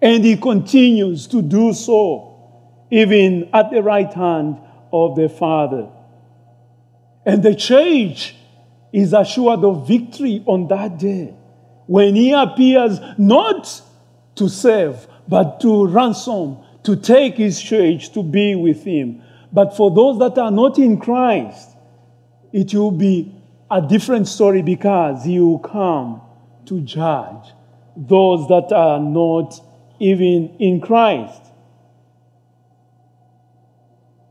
And 0.00 0.24
he 0.24 0.36
continues 0.36 1.26
to 1.28 1.40
do 1.40 1.72
so, 1.72 2.86
even 2.90 3.48
at 3.52 3.70
the 3.70 3.82
right 3.82 4.12
hand 4.12 4.58
of 4.92 5.16
the 5.16 5.28
Father. 5.28 5.88
And 7.24 7.42
the 7.42 7.54
church 7.54 8.34
is 8.92 9.12
assured 9.12 9.64
of 9.64 9.88
victory 9.88 10.42
on 10.46 10.68
that 10.68 10.98
day 10.98 11.34
when 11.86 12.14
he 12.14 12.32
appears 12.32 12.98
not 13.18 13.82
to 14.36 14.48
save, 14.48 15.06
but 15.28 15.60
to 15.60 15.86
ransom, 15.86 16.58
to 16.82 16.96
take 16.96 17.36
his 17.36 17.60
church 17.60 18.12
to 18.12 18.22
be 18.22 18.54
with 18.54 18.84
him. 18.84 19.22
But 19.52 19.76
for 19.76 19.90
those 19.90 20.18
that 20.18 20.40
are 20.40 20.50
not 20.50 20.78
in 20.78 20.98
Christ, 20.98 21.70
it 22.52 22.74
will 22.74 22.90
be 22.90 23.34
a 23.70 23.80
different 23.80 24.28
story 24.28 24.62
because 24.62 25.24
he 25.24 25.40
will 25.40 25.58
come 25.58 26.20
to 26.66 26.80
judge 26.80 27.52
those 27.96 28.48
that 28.48 28.72
are 28.72 29.00
not 29.00 29.60
even 30.00 30.56
in 30.58 30.80
Christ. 30.80 31.40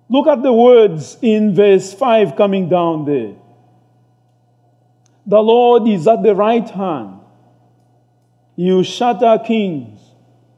Look 0.10 0.28
at 0.28 0.44
the 0.44 0.54
words 0.54 1.18
in 1.22 1.56
verse 1.56 1.94
5 1.94 2.36
coming 2.36 2.70
down 2.70 3.06
there. 3.06 3.34
The 5.26 5.39
Lord 5.39 5.88
is 5.88 6.08
at 6.08 6.22
the 6.22 6.36
right 6.36 6.70
hand. 6.70 7.23
You 8.56 8.84
shatter 8.84 9.39
kings 9.46 10.00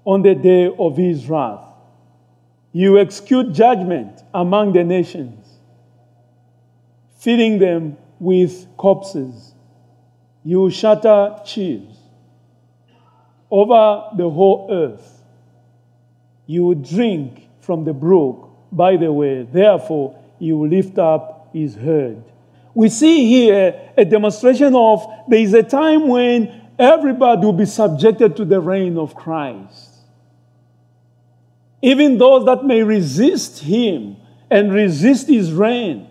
on 0.04 0.22
the 0.22 0.36
day 0.36 0.68
of 0.68 0.98
his 0.98 1.30
wrath. 1.30 1.64
You 2.72 3.00
execute 3.00 3.54
judgment 3.54 4.22
among 4.34 4.74
the 4.74 4.84
nations, 4.84 5.46
filling 7.18 7.58
them 7.60 7.98
with 8.20 8.68
corpses. 8.78 9.54
You 10.44 10.70
shatter 10.70 11.40
chiefs 11.46 11.98
over 13.50 14.10
the 14.18 14.30
whole 14.30 14.68
earth. 14.70 15.24
You 16.46 16.76
drink 16.76 17.48
from 17.62 17.86
the 17.86 17.94
brook 17.94 18.46
by 18.76 18.98
the 18.98 19.12
way, 19.12 19.44
therefore, 19.44 20.20
you 20.38 20.68
lift 20.68 21.00
up 21.00 21.50
his 21.54 21.76
head. 21.76 22.22
We 22.74 22.90
see 22.90 23.26
here 23.26 23.92
a 23.96 24.04
demonstration 24.04 24.76
of 24.76 25.08
there 25.30 25.40
is 25.40 25.54
a 25.54 25.64
time 25.64 26.10
when 26.10 26.65
everybody 26.78 27.46
will 27.46 27.54
be 27.54 27.66
subjected 27.66 28.36
to 28.38 28.46
the 28.46 28.60
reign 28.60 28.98
of 28.98 29.16
Christ. 29.16 29.92
Even 31.82 32.18
those 32.18 32.46
that 32.46 32.66
may 32.66 32.84
resist 32.84 33.60
him 33.60 34.18
and 34.50 34.74
resist 34.74 35.28
his 35.28 35.54
reign, 35.54 36.08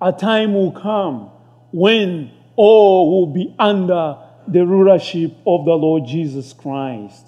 a 0.00 0.12
time 0.12 0.54
will 0.54 0.72
come 0.72 1.30
when 1.70 2.30
all 2.56 3.10
will 3.10 3.32
be 3.32 3.54
under 3.58 4.18
the 4.46 4.66
rulership 4.66 5.32
of 5.46 5.64
the 5.64 5.72
Lord 5.72 6.06
Jesus 6.06 6.52
Christ. 6.52 7.26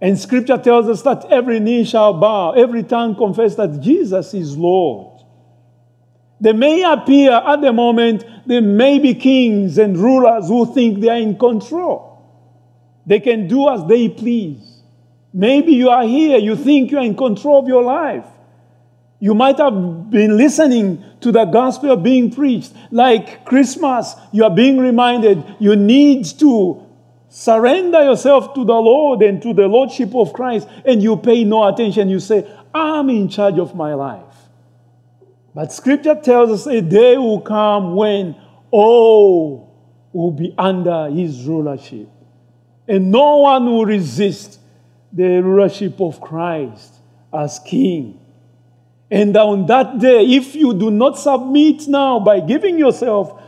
And 0.00 0.18
scripture 0.18 0.58
tells 0.58 0.88
us 0.88 1.02
that 1.02 1.24
every 1.30 1.58
knee 1.58 1.84
shall 1.84 2.12
bow, 2.12 2.52
every 2.52 2.82
tongue 2.82 3.14
confess 3.14 3.54
that 3.56 3.80
Jesus 3.80 4.34
is 4.34 4.56
Lord. 4.56 5.15
They 6.40 6.52
may 6.52 6.82
appear 6.82 7.32
at 7.32 7.60
the 7.60 7.72
moment, 7.72 8.24
they 8.46 8.60
may 8.60 8.98
be 8.98 9.14
kings 9.14 9.78
and 9.78 9.96
rulers 9.96 10.48
who 10.48 10.72
think 10.74 11.00
they 11.00 11.08
are 11.08 11.16
in 11.16 11.38
control. 11.38 12.22
They 13.06 13.20
can 13.20 13.48
do 13.48 13.68
as 13.68 13.84
they 13.86 14.08
please. 14.08 14.82
Maybe 15.32 15.72
you 15.72 15.90
are 15.90 16.04
here, 16.04 16.38
you 16.38 16.56
think 16.56 16.90
you 16.90 16.98
are 16.98 17.04
in 17.04 17.16
control 17.16 17.60
of 17.60 17.68
your 17.68 17.82
life. 17.82 18.26
You 19.18 19.34
might 19.34 19.56
have 19.58 20.10
been 20.10 20.36
listening 20.36 21.02
to 21.20 21.32
the 21.32 21.46
gospel 21.46 21.96
being 21.96 22.30
preached. 22.30 22.72
Like 22.90 23.44
Christmas, 23.46 24.14
you 24.32 24.44
are 24.44 24.54
being 24.54 24.78
reminded 24.78 25.42
you 25.58 25.74
need 25.74 26.26
to 26.38 26.86
surrender 27.28 28.04
yourself 28.04 28.54
to 28.54 28.64
the 28.64 28.74
Lord 28.74 29.22
and 29.22 29.40
to 29.42 29.54
the 29.54 29.66
Lordship 29.68 30.14
of 30.14 30.32
Christ, 30.32 30.68
and 30.84 31.02
you 31.02 31.16
pay 31.16 31.44
no 31.44 31.66
attention. 31.66 32.08
You 32.08 32.20
say, 32.20 32.46
I'm 32.74 33.08
in 33.08 33.28
charge 33.28 33.58
of 33.58 33.74
my 33.74 33.94
life. 33.94 34.25
But 35.56 35.72
scripture 35.72 36.14
tells 36.14 36.50
us 36.50 36.66
a 36.66 36.82
day 36.82 37.16
will 37.16 37.40
come 37.40 37.96
when 37.96 38.36
all 38.70 39.74
will 40.12 40.30
be 40.30 40.54
under 40.58 41.08
his 41.08 41.44
rulership. 41.46 42.10
And 42.86 43.10
no 43.10 43.38
one 43.38 43.64
will 43.64 43.86
resist 43.86 44.60
the 45.10 45.42
rulership 45.42 45.98
of 45.98 46.20
Christ 46.20 46.96
as 47.32 47.58
king. 47.60 48.20
And 49.10 49.34
on 49.34 49.64
that 49.64 49.98
day, 49.98 50.26
if 50.26 50.54
you 50.54 50.74
do 50.74 50.90
not 50.90 51.18
submit 51.18 51.88
now 51.88 52.20
by 52.20 52.40
giving 52.40 52.78
yourself 52.78 53.42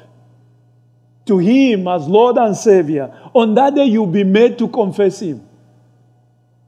to 1.27 1.37
Him 1.37 1.87
as 1.88 2.09
Lord 2.09 2.38
and 2.38 2.57
Savior, 2.57 3.14
on 3.35 3.55
that 3.57 3.75
day 3.75 3.85
you'll 3.85 4.07
be 4.07 4.25
made 4.25 4.57
to 4.61 4.68
confess 4.68 5.21
Him. 5.21 5.47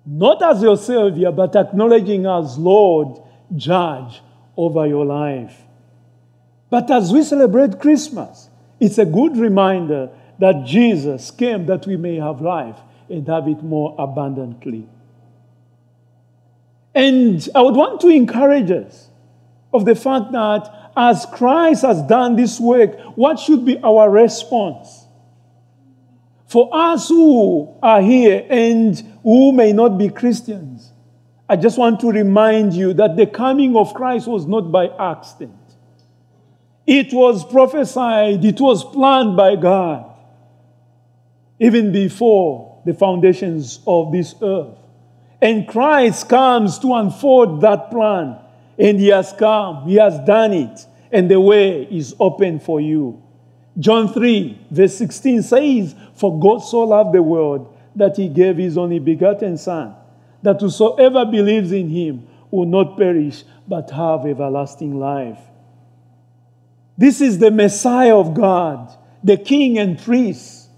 Not 0.04 0.42
as 0.42 0.62
your 0.62 0.76
Savior, 0.76 1.32
but 1.32 1.56
acknowledging 1.56 2.26
as 2.26 2.58
Lord, 2.58 3.22
Judge 3.56 4.20
over 4.56 4.86
your 4.86 5.04
life. 5.04 5.56
But 6.70 6.90
as 6.90 7.12
we 7.12 7.22
celebrate 7.22 7.80
Christmas, 7.80 8.48
it's 8.78 8.98
a 8.98 9.04
good 9.04 9.36
reminder 9.36 10.10
that 10.38 10.64
Jesus 10.64 11.30
came 11.30 11.66
that 11.66 11.86
we 11.86 11.96
may 11.96 12.16
have 12.16 12.40
life 12.40 12.78
and 13.08 13.26
have 13.28 13.48
it 13.48 13.62
more 13.62 13.94
abundantly. 13.98 14.88
And 16.94 17.46
I 17.54 17.62
would 17.62 17.76
want 17.76 18.00
to 18.00 18.08
encourage 18.08 18.70
us 18.70 19.08
of 19.72 19.84
the 19.84 19.94
fact 19.94 20.32
that 20.32 20.92
as 20.96 21.26
Christ 21.26 21.82
has 21.82 22.02
done 22.02 22.36
this 22.36 22.58
work, 22.58 22.98
what 23.16 23.38
should 23.38 23.64
be 23.64 23.78
our 23.78 24.10
response? 24.10 25.06
For 26.46 26.68
us 26.72 27.08
who 27.08 27.76
are 27.80 28.02
here 28.02 28.44
and 28.50 29.00
who 29.22 29.52
may 29.52 29.72
not 29.72 29.98
be 29.98 30.08
Christians, 30.08 30.89
I 31.50 31.56
just 31.56 31.76
want 31.76 31.98
to 32.00 32.12
remind 32.12 32.74
you 32.74 32.94
that 32.94 33.16
the 33.16 33.26
coming 33.26 33.76
of 33.76 33.92
Christ 33.92 34.28
was 34.28 34.46
not 34.46 34.70
by 34.70 34.86
accident. 34.86 35.56
It 36.86 37.12
was 37.12 37.44
prophesied, 37.44 38.44
it 38.44 38.60
was 38.60 38.84
planned 38.84 39.36
by 39.36 39.56
God 39.56 40.06
even 41.60 41.92
before 41.92 42.80
the 42.86 42.94
foundations 42.94 43.80
of 43.86 44.10
this 44.10 44.34
earth. 44.42 44.78
And 45.42 45.68
Christ 45.68 46.28
comes 46.28 46.78
to 46.80 46.94
unfold 46.94 47.60
that 47.60 47.90
plan. 47.90 48.38
And 48.78 48.98
He 48.98 49.08
has 49.08 49.32
come, 49.38 49.86
He 49.86 49.96
has 49.96 50.18
done 50.20 50.52
it, 50.52 50.86
and 51.12 51.30
the 51.30 51.40
way 51.40 51.82
is 51.82 52.14
open 52.18 52.58
for 52.58 52.80
you. 52.80 53.22
John 53.78 54.12
3, 54.12 54.66
verse 54.70 54.96
16 54.96 55.42
says, 55.42 55.94
For 56.14 56.38
God 56.38 56.58
so 56.58 56.80
loved 56.80 57.12
the 57.12 57.22
world 57.22 57.76
that 57.94 58.16
He 58.16 58.28
gave 58.28 58.56
His 58.56 58.78
only 58.78 58.98
begotten 58.98 59.58
Son, 59.58 59.94
that 60.42 60.60
whosoever 60.60 61.24
believes 61.24 61.72
in 61.72 61.88
Him 61.88 62.26
will 62.50 62.66
not 62.66 62.96
perish 62.96 63.44
but 63.68 63.90
have 63.90 64.26
everlasting 64.26 64.98
life. 64.98 65.38
This 66.98 67.20
is 67.20 67.38
the 67.38 67.50
Messiah 67.50 68.16
of 68.16 68.34
God, 68.34 68.96
the 69.22 69.36
King 69.36 69.78
and 69.78 69.98
priest, 69.98 70.68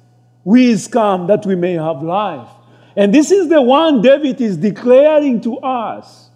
who 0.45 0.57
is 0.57 0.89
come 0.89 1.27
that 1.29 1.47
we 1.47 1.57
may 1.57 1.75
have 1.75 2.03
life 2.03 2.49
and 2.97 3.15
this 3.15 3.31
is 3.31 3.49
the 3.49 3.63
one 3.63 4.03
David 4.03 4.41
is 4.41 4.57
declaring 4.57 5.41
to 5.43 5.59
us, 5.59 6.31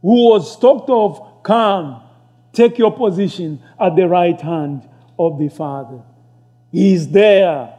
who 0.00 0.30
was 0.30 0.58
talked 0.58 0.88
of, 0.88 1.42
come, 1.42 2.02
take 2.52 2.78
your 2.78 2.92
position 2.92 3.62
at 3.78 3.96
the 3.96 4.08
right 4.08 4.40
hand 4.40 4.88
of 5.18 5.38
the 5.38 5.48
Father. 5.48 6.02
He 6.72 6.94
is 6.94 7.08
there 7.08 7.74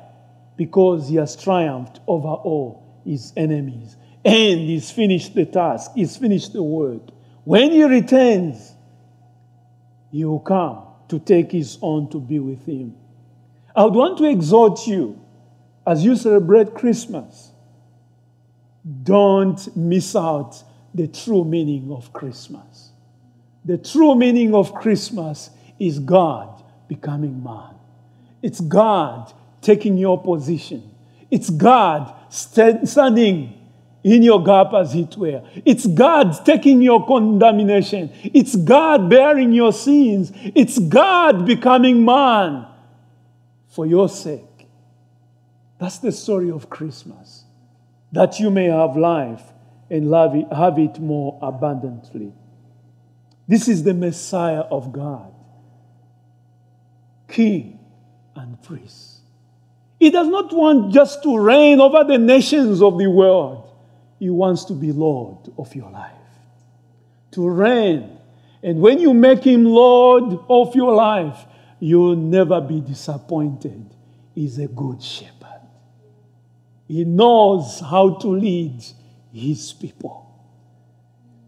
because 0.56 1.10
he 1.10 1.15
has 1.15 1.36
triumphed 1.36 1.99
over 2.08 2.27
all 2.27 3.01
his 3.06 3.34
enemies. 3.36 3.95
And 4.25 4.62
he's 4.62 4.91
finished 4.91 5.36
the 5.36 5.45
task, 5.45 5.91
he's 5.95 6.17
finished 6.17 6.53
the 6.53 6.63
work. 6.63 7.01
When 7.43 7.71
he 7.71 7.84
returns, 7.84 8.73
he 10.12 10.25
will 10.25 10.39
come 10.39 10.84
to 11.08 11.19
take 11.19 11.51
his 11.51 11.77
own 11.82 12.10
to 12.10 12.19
be 12.19 12.39
with 12.39 12.65
him. 12.65 12.95
I 13.75 13.84
would 13.84 13.93
want 13.93 14.17
to 14.17 14.25
exhort 14.25 14.86
you 14.88 15.21
as 15.86 16.03
you 16.03 16.15
celebrate 16.15 16.73
Christmas 16.73 17.51
don't 19.03 19.75
miss 19.75 20.15
out 20.15 20.63
the 20.93 21.08
true 21.08 21.43
meaning 21.43 21.91
of 21.91 22.13
Christmas. 22.13 22.91
The 23.65 23.77
true 23.77 24.15
meaning 24.15 24.56
of 24.56 24.73
Christmas 24.73 25.49
is 25.80 25.99
God 25.99 26.63
becoming 26.88 27.43
man. 27.43 27.75
It's 28.41 28.62
God 28.62 29.32
taking 29.62 29.97
your 29.97 30.21
position. 30.21 30.89
It's 31.30 31.49
God 31.49 32.15
standing 32.30 33.53
in 34.03 34.23
your 34.23 34.43
gap, 34.43 34.73
as 34.73 34.95
it 34.95 35.17
were. 35.17 35.43
It's 35.65 35.86
God 35.86 36.45
taking 36.45 36.81
your 36.81 37.05
condemnation. 37.05 38.12
It's 38.23 38.55
God 38.55 39.10
bearing 39.10 39.51
your 39.51 39.73
sins. 39.73 40.31
It's 40.55 40.79
God 40.79 41.45
becoming 41.45 42.05
man 42.05 42.67
for 43.67 43.86
your 43.86 44.10
sake. 44.10 44.43
That's 45.79 45.99
the 45.99 46.12
story 46.12 46.51
of 46.51 46.69
Christmas 46.69 47.43
that 48.12 48.39
you 48.39 48.49
may 48.49 48.65
have 48.65 48.95
life 48.95 49.43
and 49.89 50.13
it, 50.13 50.53
have 50.53 50.79
it 50.79 50.99
more 50.99 51.38
abundantly. 51.41 52.33
This 53.47 53.67
is 53.67 53.83
the 53.83 53.93
Messiah 53.93 54.62
of 54.62 54.91
God, 54.91 55.31
King 57.27 57.79
and 58.36 58.62
priest. 58.62 59.21
He 59.99 60.10
does 60.10 60.27
not 60.27 60.53
want 60.53 60.93
just 60.93 61.23
to 61.23 61.38
reign 61.38 61.79
over 61.79 62.03
the 62.03 62.17
nations 62.17 62.81
of 62.81 62.97
the 62.97 63.07
world, 63.07 63.66
He 64.19 64.30
wants 64.30 64.65
to 64.65 64.73
be 64.73 64.91
Lord 64.91 65.51
of 65.58 65.75
your 65.75 65.89
life, 65.91 66.12
to 67.32 67.47
reign. 67.47 68.17
And 68.63 68.80
when 68.80 68.99
you 68.99 69.13
make 69.13 69.43
Him 69.43 69.65
Lord 69.65 70.39
of 70.49 70.75
your 70.75 70.93
life, 70.93 71.45
you'll 71.80 72.15
never 72.15 72.60
be 72.60 72.82
disappointed. 72.82 73.93
He's 74.34 74.58
a 74.60 74.67
good 74.67 75.01
shepherd. 75.01 75.62
He 76.88 77.03
knows 77.03 77.80
how 77.80 78.15
to 78.15 78.27
lead 78.27 78.82
his 79.34 79.73
people. 79.73 80.23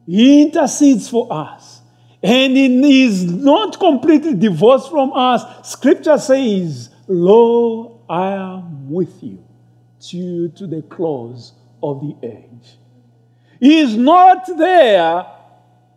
He 0.05 0.43
intercedes 0.43 1.09
for 1.09 1.27
us. 1.31 1.81
And 2.21 2.57
he 2.57 3.05
is 3.05 3.23
not 3.23 3.79
completely 3.79 4.35
divorced 4.35 4.89
from 4.89 5.13
us. 5.13 5.69
Scripture 5.69 6.17
says, 6.17 6.89
Lo, 7.07 8.01
I 8.09 8.31
am 8.31 8.91
with 8.91 9.23
you 9.23 9.41
to, 10.01 10.49
to 10.49 10.67
the 10.67 10.81
close 10.81 11.53
of 11.81 12.01
the 12.01 12.15
age. 12.27 12.77
He 13.59 13.79
is 13.79 13.95
not 13.95 14.45
there 14.57 15.25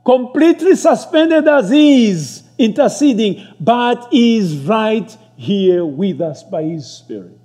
completely 0.05 0.75
suspended 0.75 1.47
as 1.47 1.71
he 1.71 2.11
is 2.11 2.43
interceding, 2.59 3.47
but 3.61 4.09
he 4.11 4.37
is 4.39 4.57
right 4.59 5.17
here 5.37 5.85
with 5.85 6.21
us 6.21 6.43
by 6.43 6.63
his 6.63 6.87
Spirit. 6.87 7.39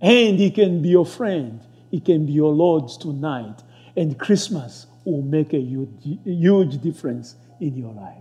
And 0.00 0.38
He 0.38 0.50
can 0.50 0.80
be 0.80 0.90
your 0.90 1.06
friend, 1.06 1.60
He 1.90 2.00
can 2.00 2.26
be 2.26 2.32
your 2.32 2.52
Lord 2.52 2.88
tonight. 2.88 3.62
And 3.96 4.18
Christmas 4.18 4.86
will 5.04 5.22
make 5.22 5.52
a 5.52 5.58
huge, 5.58 6.18
huge 6.24 6.80
difference 6.80 7.34
in 7.60 7.76
your 7.76 7.92
life. 7.92 8.14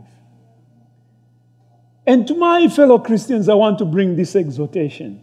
And 2.05 2.25
to 2.27 2.35
my 2.35 2.67
fellow 2.69 2.97
Christians, 2.97 3.49
I 3.49 3.53
want 3.53 3.77
to 3.79 3.85
bring 3.85 4.15
this 4.15 4.35
exhortation. 4.35 5.21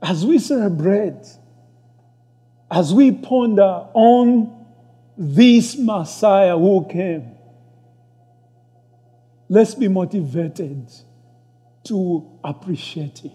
As 0.00 0.24
we 0.24 0.38
celebrate, 0.38 1.26
as 2.70 2.94
we 2.94 3.12
ponder 3.12 3.86
on 3.94 4.66
this 5.16 5.76
Messiah 5.76 6.56
who 6.56 6.86
came, 6.88 7.34
let's 9.48 9.74
be 9.74 9.88
motivated 9.88 10.90
to 11.84 12.38
appreciate 12.44 13.18
Him 13.20 13.32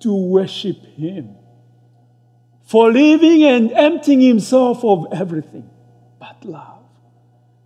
to 0.00 0.14
worship 0.14 0.84
Him. 0.96 1.36
For 2.64 2.92
living 2.92 3.44
and 3.44 3.72
emptying 3.72 4.20
Himself 4.20 4.84
of 4.84 5.06
everything 5.12 5.70
but 6.18 6.44
love. 6.44 6.82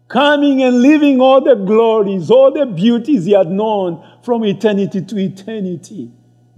Coming 0.08 0.62
and 0.62 0.82
living 0.82 1.20
all 1.20 1.40
the 1.40 1.54
glories, 1.54 2.30
all 2.30 2.52
the 2.52 2.66
beauties 2.66 3.24
He 3.24 3.32
had 3.32 3.50
known 3.50 4.04
from 4.22 4.44
eternity 4.44 5.02
to 5.02 5.18
eternity. 5.18 6.10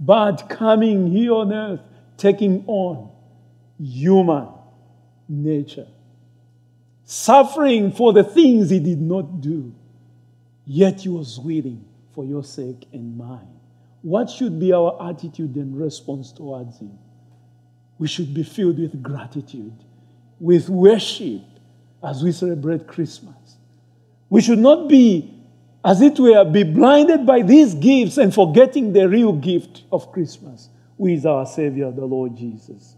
But 0.03 0.49
coming 0.49 1.07
here 1.07 1.33
on 1.33 1.53
earth, 1.53 1.81
taking 2.17 2.63
on 2.67 3.11
human 3.79 4.49
nature. 5.29 5.87
Suffering 7.05 7.91
for 7.91 8.13
the 8.13 8.23
things 8.23 8.69
He 8.69 8.79
did 8.79 9.01
not 9.01 9.41
do. 9.41 9.73
Yet 10.65 11.01
He 11.01 11.09
was 11.09 11.39
willing 11.39 11.85
for 12.13 12.25
your 12.25 12.43
sake 12.43 12.87
and 12.91 13.17
mine 13.17 13.53
what 14.03 14.29
should 14.29 14.59
be 14.59 14.73
our 14.73 15.01
attitude 15.09 15.55
and 15.55 15.75
response 15.79 16.31
towards 16.31 16.77
Him? 16.77 16.99
We 17.97 18.07
should 18.07 18.33
be 18.33 18.43
filled 18.43 18.77
with 18.77 19.01
gratitude, 19.01 19.73
with 20.39 20.69
worship 20.69 21.41
as 22.03 22.21
we 22.21 22.33
celebrate 22.33 22.85
Christmas. 22.85 23.57
We 24.29 24.41
should 24.41 24.59
not 24.59 24.89
be, 24.89 25.32
as 25.85 26.01
it 26.01 26.19
were, 26.19 26.45
be 26.45 26.63
blinded 26.63 27.25
by 27.25 27.41
these 27.41 27.73
gifts 27.75 28.17
and 28.17 28.33
forgetting 28.33 28.93
the 28.93 29.07
real 29.09 29.33
gift 29.33 29.83
of 29.91 30.11
Christmas, 30.11 30.69
who 30.97 31.07
is 31.07 31.25
our 31.25 31.45
Savior, 31.45 31.91
the 31.91 32.05
Lord 32.05 32.37
Jesus. 32.37 32.95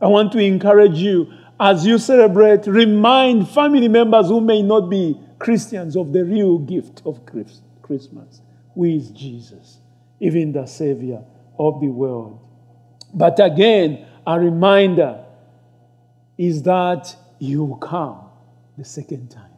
I 0.00 0.06
want 0.06 0.32
to 0.32 0.38
encourage 0.38 0.96
you 0.96 1.30
as 1.58 1.86
you 1.86 1.98
celebrate, 1.98 2.66
remind 2.66 3.48
family 3.48 3.88
members 3.88 4.28
who 4.28 4.40
may 4.40 4.62
not 4.62 4.90
be 4.90 5.18
Christians 5.38 5.96
of 5.96 6.12
the 6.12 6.24
real 6.24 6.58
gift 6.58 7.02
of 7.04 7.20
Christmas, 7.82 8.40
who 8.74 8.84
is 8.84 9.10
Jesus, 9.10 9.78
even 10.20 10.52
the 10.52 10.66
Savior 10.66 11.22
of 11.58 11.80
the 11.80 11.88
world. 11.88 12.40
But 13.12 13.40
again, 13.40 14.06
a 14.26 14.38
reminder 14.38 15.24
is 16.36 16.62
that 16.64 17.14
you 17.38 17.64
will 17.64 17.76
come 17.76 18.28
the 18.76 18.84
second 18.84 19.30
time 19.30 19.55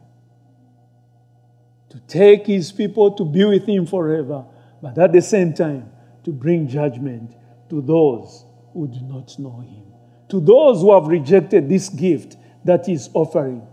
to 1.89 1.99
take 2.01 2.47
His 2.47 2.71
people 2.71 3.11
to 3.11 3.25
be 3.25 3.43
with 3.45 3.65
Him 3.67 3.85
forever, 3.85 4.45
but 4.81 4.97
at 4.97 5.11
the 5.11 5.21
same 5.21 5.53
time 5.53 5.91
to 6.23 6.31
bring 6.31 6.67
judgment 6.67 7.35
to 7.69 7.81
those 7.81 8.45
who 8.73 8.87
do 8.87 9.01
not 9.01 9.37
know 9.39 9.59
Him, 9.59 9.83
to 10.29 10.39
those 10.39 10.81
who 10.81 10.93
have 10.93 11.07
rejected 11.07 11.69
this 11.69 11.89
gift 11.89 12.37
that 12.65 12.85
he 12.85 12.93
is 12.93 13.09
offering, 13.13 13.65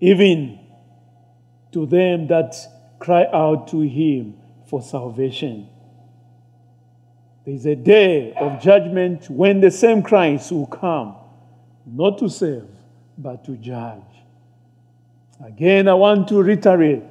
even 0.00 0.58
to 1.72 1.86
them 1.86 2.26
that 2.28 2.54
cry 2.98 3.26
out 3.32 3.68
to 3.68 3.80
Him 3.80 4.38
for 4.66 4.82
salvation. 4.82 5.68
There 7.44 7.54
is 7.54 7.66
a 7.66 7.76
day 7.76 8.32
of 8.32 8.60
judgment 8.60 9.30
when 9.30 9.60
the 9.60 9.70
same 9.70 10.02
Christ 10.02 10.50
will 10.50 10.66
come, 10.66 11.14
not 11.86 12.18
to 12.18 12.28
save, 12.28 12.66
but 13.16 13.44
to 13.44 13.56
judge. 13.56 14.02
Again, 15.44 15.88
I 15.88 15.94
want 15.94 16.28
to 16.28 16.42
reiterate 16.42 17.02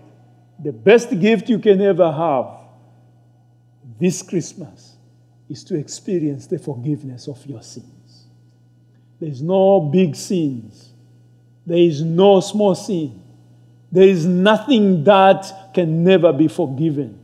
the 0.64 0.72
best 0.72 1.20
gift 1.20 1.50
you 1.50 1.60
can 1.60 1.82
ever 1.82 2.12
have 2.12 2.66
this 4.00 4.22
Christmas 4.22 4.96
is 5.50 5.64
to 5.66 5.76
experience 5.76 6.48
the 6.48 6.60
forgiveness 6.60 7.28
of 7.28 7.46
your 7.46 7.62
sins. 7.62 8.28
There 9.20 9.30
is 9.30 9.42
no 9.42 9.80
big 9.80 10.16
sins, 10.16 10.92
there 11.66 11.78
is 11.78 12.02
no 12.02 12.40
small 12.40 12.76
sin. 12.76 13.22
There 13.92 14.08
is 14.08 14.26
nothing 14.26 15.06
that 15.06 15.74
can 15.74 16.04
never 16.04 16.34
be 16.34 16.50
forgiven 16.50 17.18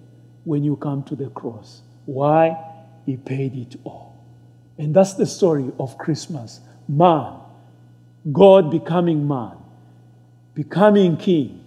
when 0.46 0.64
you 0.64 0.78
come 0.78 1.04
to 1.04 1.16
the 1.16 1.30
cross. 1.30 1.82
Why? 2.06 2.58
He 3.06 3.18
paid 3.18 3.58
it 3.58 3.76
all. 3.84 4.24
And 4.78 4.96
that's 4.96 5.16
the 5.16 5.26
story 5.26 5.70
of 5.80 5.98
Christmas. 5.98 6.62
Man, 6.88 7.40
God 8.32 8.72
becoming 8.72 9.28
man, 9.28 9.58
becoming 10.54 11.18
king, 11.18 11.64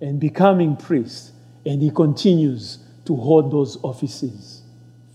and 0.00 0.20
becoming 0.20 0.76
priest. 0.76 1.32
And 1.66 1.82
he 1.82 1.90
continues 1.90 2.78
to 3.04 3.16
hold 3.16 3.50
those 3.50 3.76
offices 3.82 4.62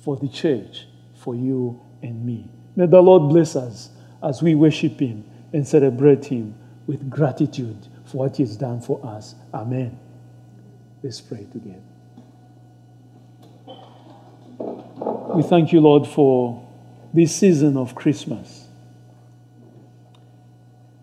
for 0.03 0.17
the 0.17 0.27
church, 0.27 0.87
for 1.15 1.35
you 1.35 1.81
and 2.01 2.25
me. 2.25 2.49
May 2.75 2.87
the 2.87 3.01
Lord 3.01 3.29
bless 3.29 3.55
us 3.55 3.89
as 4.21 4.41
we 4.41 4.55
worship 4.55 4.99
him 4.99 5.23
and 5.53 5.67
celebrate 5.67 6.25
him 6.25 6.55
with 6.85 7.09
gratitude 7.09 7.87
for 8.05 8.17
what 8.17 8.37
he 8.37 8.43
has 8.43 8.57
done 8.57 8.81
for 8.81 9.03
us. 9.05 9.35
Amen. 9.53 9.97
Let's 11.01 11.21
pray 11.21 11.45
together. 11.51 11.81
We 15.35 15.43
thank 15.43 15.71
you, 15.71 15.81
Lord, 15.81 16.07
for 16.07 16.67
this 17.13 17.35
season 17.35 17.77
of 17.77 17.95
Christmas. 17.95 18.62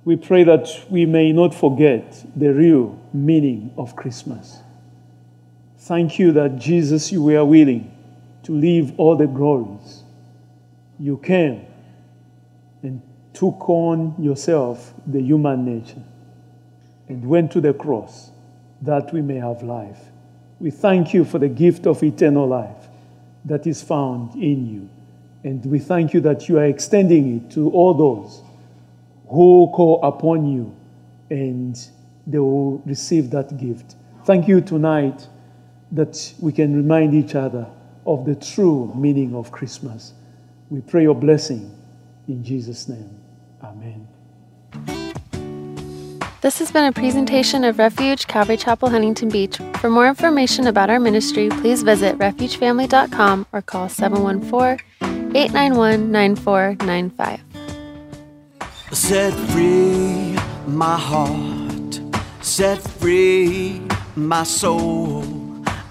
We 0.05 0.17
pray 0.17 0.45
that 0.45 0.69
we 0.89 1.05
may 1.05 1.33
not 1.33 1.55
forget 1.55 2.25
the 2.35 2.53
real 2.55 2.99
meaning 3.13 3.73
of 3.77 3.97
Christmas. 3.97 4.59
Thank 5.79 6.19
you 6.19 6.33
that 6.33 6.57
Jesus, 6.57 7.13
you 7.13 7.23
were 7.23 7.45
willing 7.45 7.95
to 8.45 8.53
leave 8.53 8.99
all 8.99 9.17
the 9.17 9.27
glories. 9.27 10.03
You 10.99 11.19
came 11.19 11.67
and 12.83 13.03
took 13.35 13.69
on 13.69 14.15
yourself 14.19 14.95
the 15.07 15.21
human 15.21 15.65
nature 15.65 16.03
and 17.09 17.27
went 17.27 17.53
to 17.53 17.61
the 17.61 17.75
cross 17.75 18.31
that 18.83 19.13
we 19.13 19.21
may 19.21 19.37
have 19.37 19.63
life. 19.63 19.99
We 20.61 20.71
thank 20.71 21.13
you 21.13 21.25
for 21.25 21.39
the 21.39 21.49
gift 21.49 21.87
of 21.87 22.03
eternal 22.03 22.47
life 22.47 22.89
that 23.45 23.67
is 23.67 23.83
found 23.83 24.35
in 24.35 24.67
you. 24.67 24.89
And 25.43 25.65
we 25.67 25.79
thank 25.79 26.15
you 26.15 26.21
that 26.21 26.49
you 26.49 26.59
are 26.59 26.65
extending 26.65 27.37
it 27.37 27.51
to 27.53 27.71
all 27.71 27.95
those 27.95 28.43
who 29.31 29.71
call 29.73 30.03
upon 30.03 30.47
you 30.47 30.75
and 31.31 31.79
they 32.27 32.39
will 32.39 32.79
receive 32.85 33.31
that 33.31 33.57
gift. 33.57 33.95
Thank 34.25 34.49
you 34.49 34.61
tonight 34.61 35.29
that 35.93 36.35
we 36.41 36.53
can 36.53 36.77
remind 36.77 37.15
each 37.15 37.35
other 37.35 37.67
of 38.07 38.25
the 38.25 38.35
true 38.35 38.93
meaning 38.95 39.35
of 39.35 39.51
Christmas. 39.53 40.15
We 40.69 40.81
pray 40.81 41.03
your 41.03 41.15
blessing 41.15 41.75
in 42.29 42.45
Jesus' 42.45 42.89
name. 42.89 43.19
Amen. 43.63 44.09
This 46.41 46.59
has 46.59 46.73
been 46.73 46.85
a 46.85 46.93
presentation 46.93 47.65
of 47.65 47.79
Refuge 47.79 48.27
Calvary 48.27 48.57
Chapel, 48.57 48.89
Huntington 48.89 49.29
Beach. 49.29 49.59
For 49.77 49.91
more 49.91 50.09
information 50.09 50.67
about 50.67 50.89
our 50.89 50.99
ministry, 50.99 51.51
please 51.51 51.83
visit 51.83 52.17
refugefamily.com 52.19 53.47
or 53.53 53.63
call 53.63 53.89
714 53.89 54.79
891 55.37 56.11
9495. 56.11 57.50
Set 58.93 59.33
free 59.51 60.37
my 60.67 60.99
heart, 60.99 62.01
set 62.41 62.81
free 62.83 63.81
my 64.17 64.43
soul. 64.43 65.25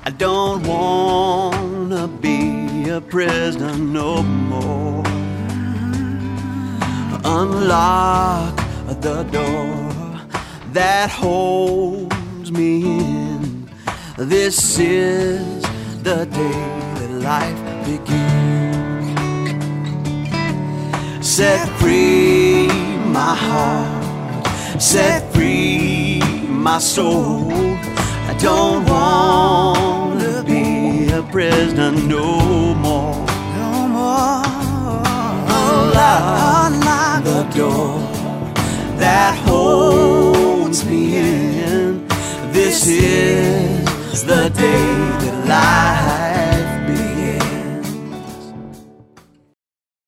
I 0.04 0.10
don't 0.10 0.68
want 0.68 1.92
to 1.92 2.08
be 2.10 2.90
a 2.90 3.00
prisoner 3.00 3.78
no 3.78 4.22
more. 4.22 5.04
Unlock 7.24 8.58
the 9.00 9.24
door 9.32 10.22
that 10.74 11.10
holds 11.10 12.52
me 12.52 12.82
in. 12.84 13.70
This 14.18 14.78
is 14.78 15.64
the 16.04 16.26
day 16.26 16.52
that 16.96 17.12
life 17.24 17.86
begins. 17.86 18.69
Set 21.30 21.70
free 21.78 22.68
my 23.06 23.36
heart, 23.36 24.82
set 24.82 25.32
free 25.32 26.20
my 26.48 26.80
soul. 26.80 27.52
I 27.52 28.36
don't 28.40 28.84
want 28.86 30.22
to 30.22 30.44
be 30.44 31.08
a 31.12 31.22
prisoner 31.22 31.92
no 31.92 32.74
more. 32.74 33.14
No 33.56 33.88
more. 33.98 34.42
Unlock, 35.60 36.72
Unlock 36.72 37.24
the 37.24 37.44
door 37.56 38.00
that 38.98 39.38
holds 39.46 40.84
me 40.84 41.16
in. 41.16 42.08
This 42.52 42.88
is 42.88 44.24
the 44.26 44.50
day 44.50 45.10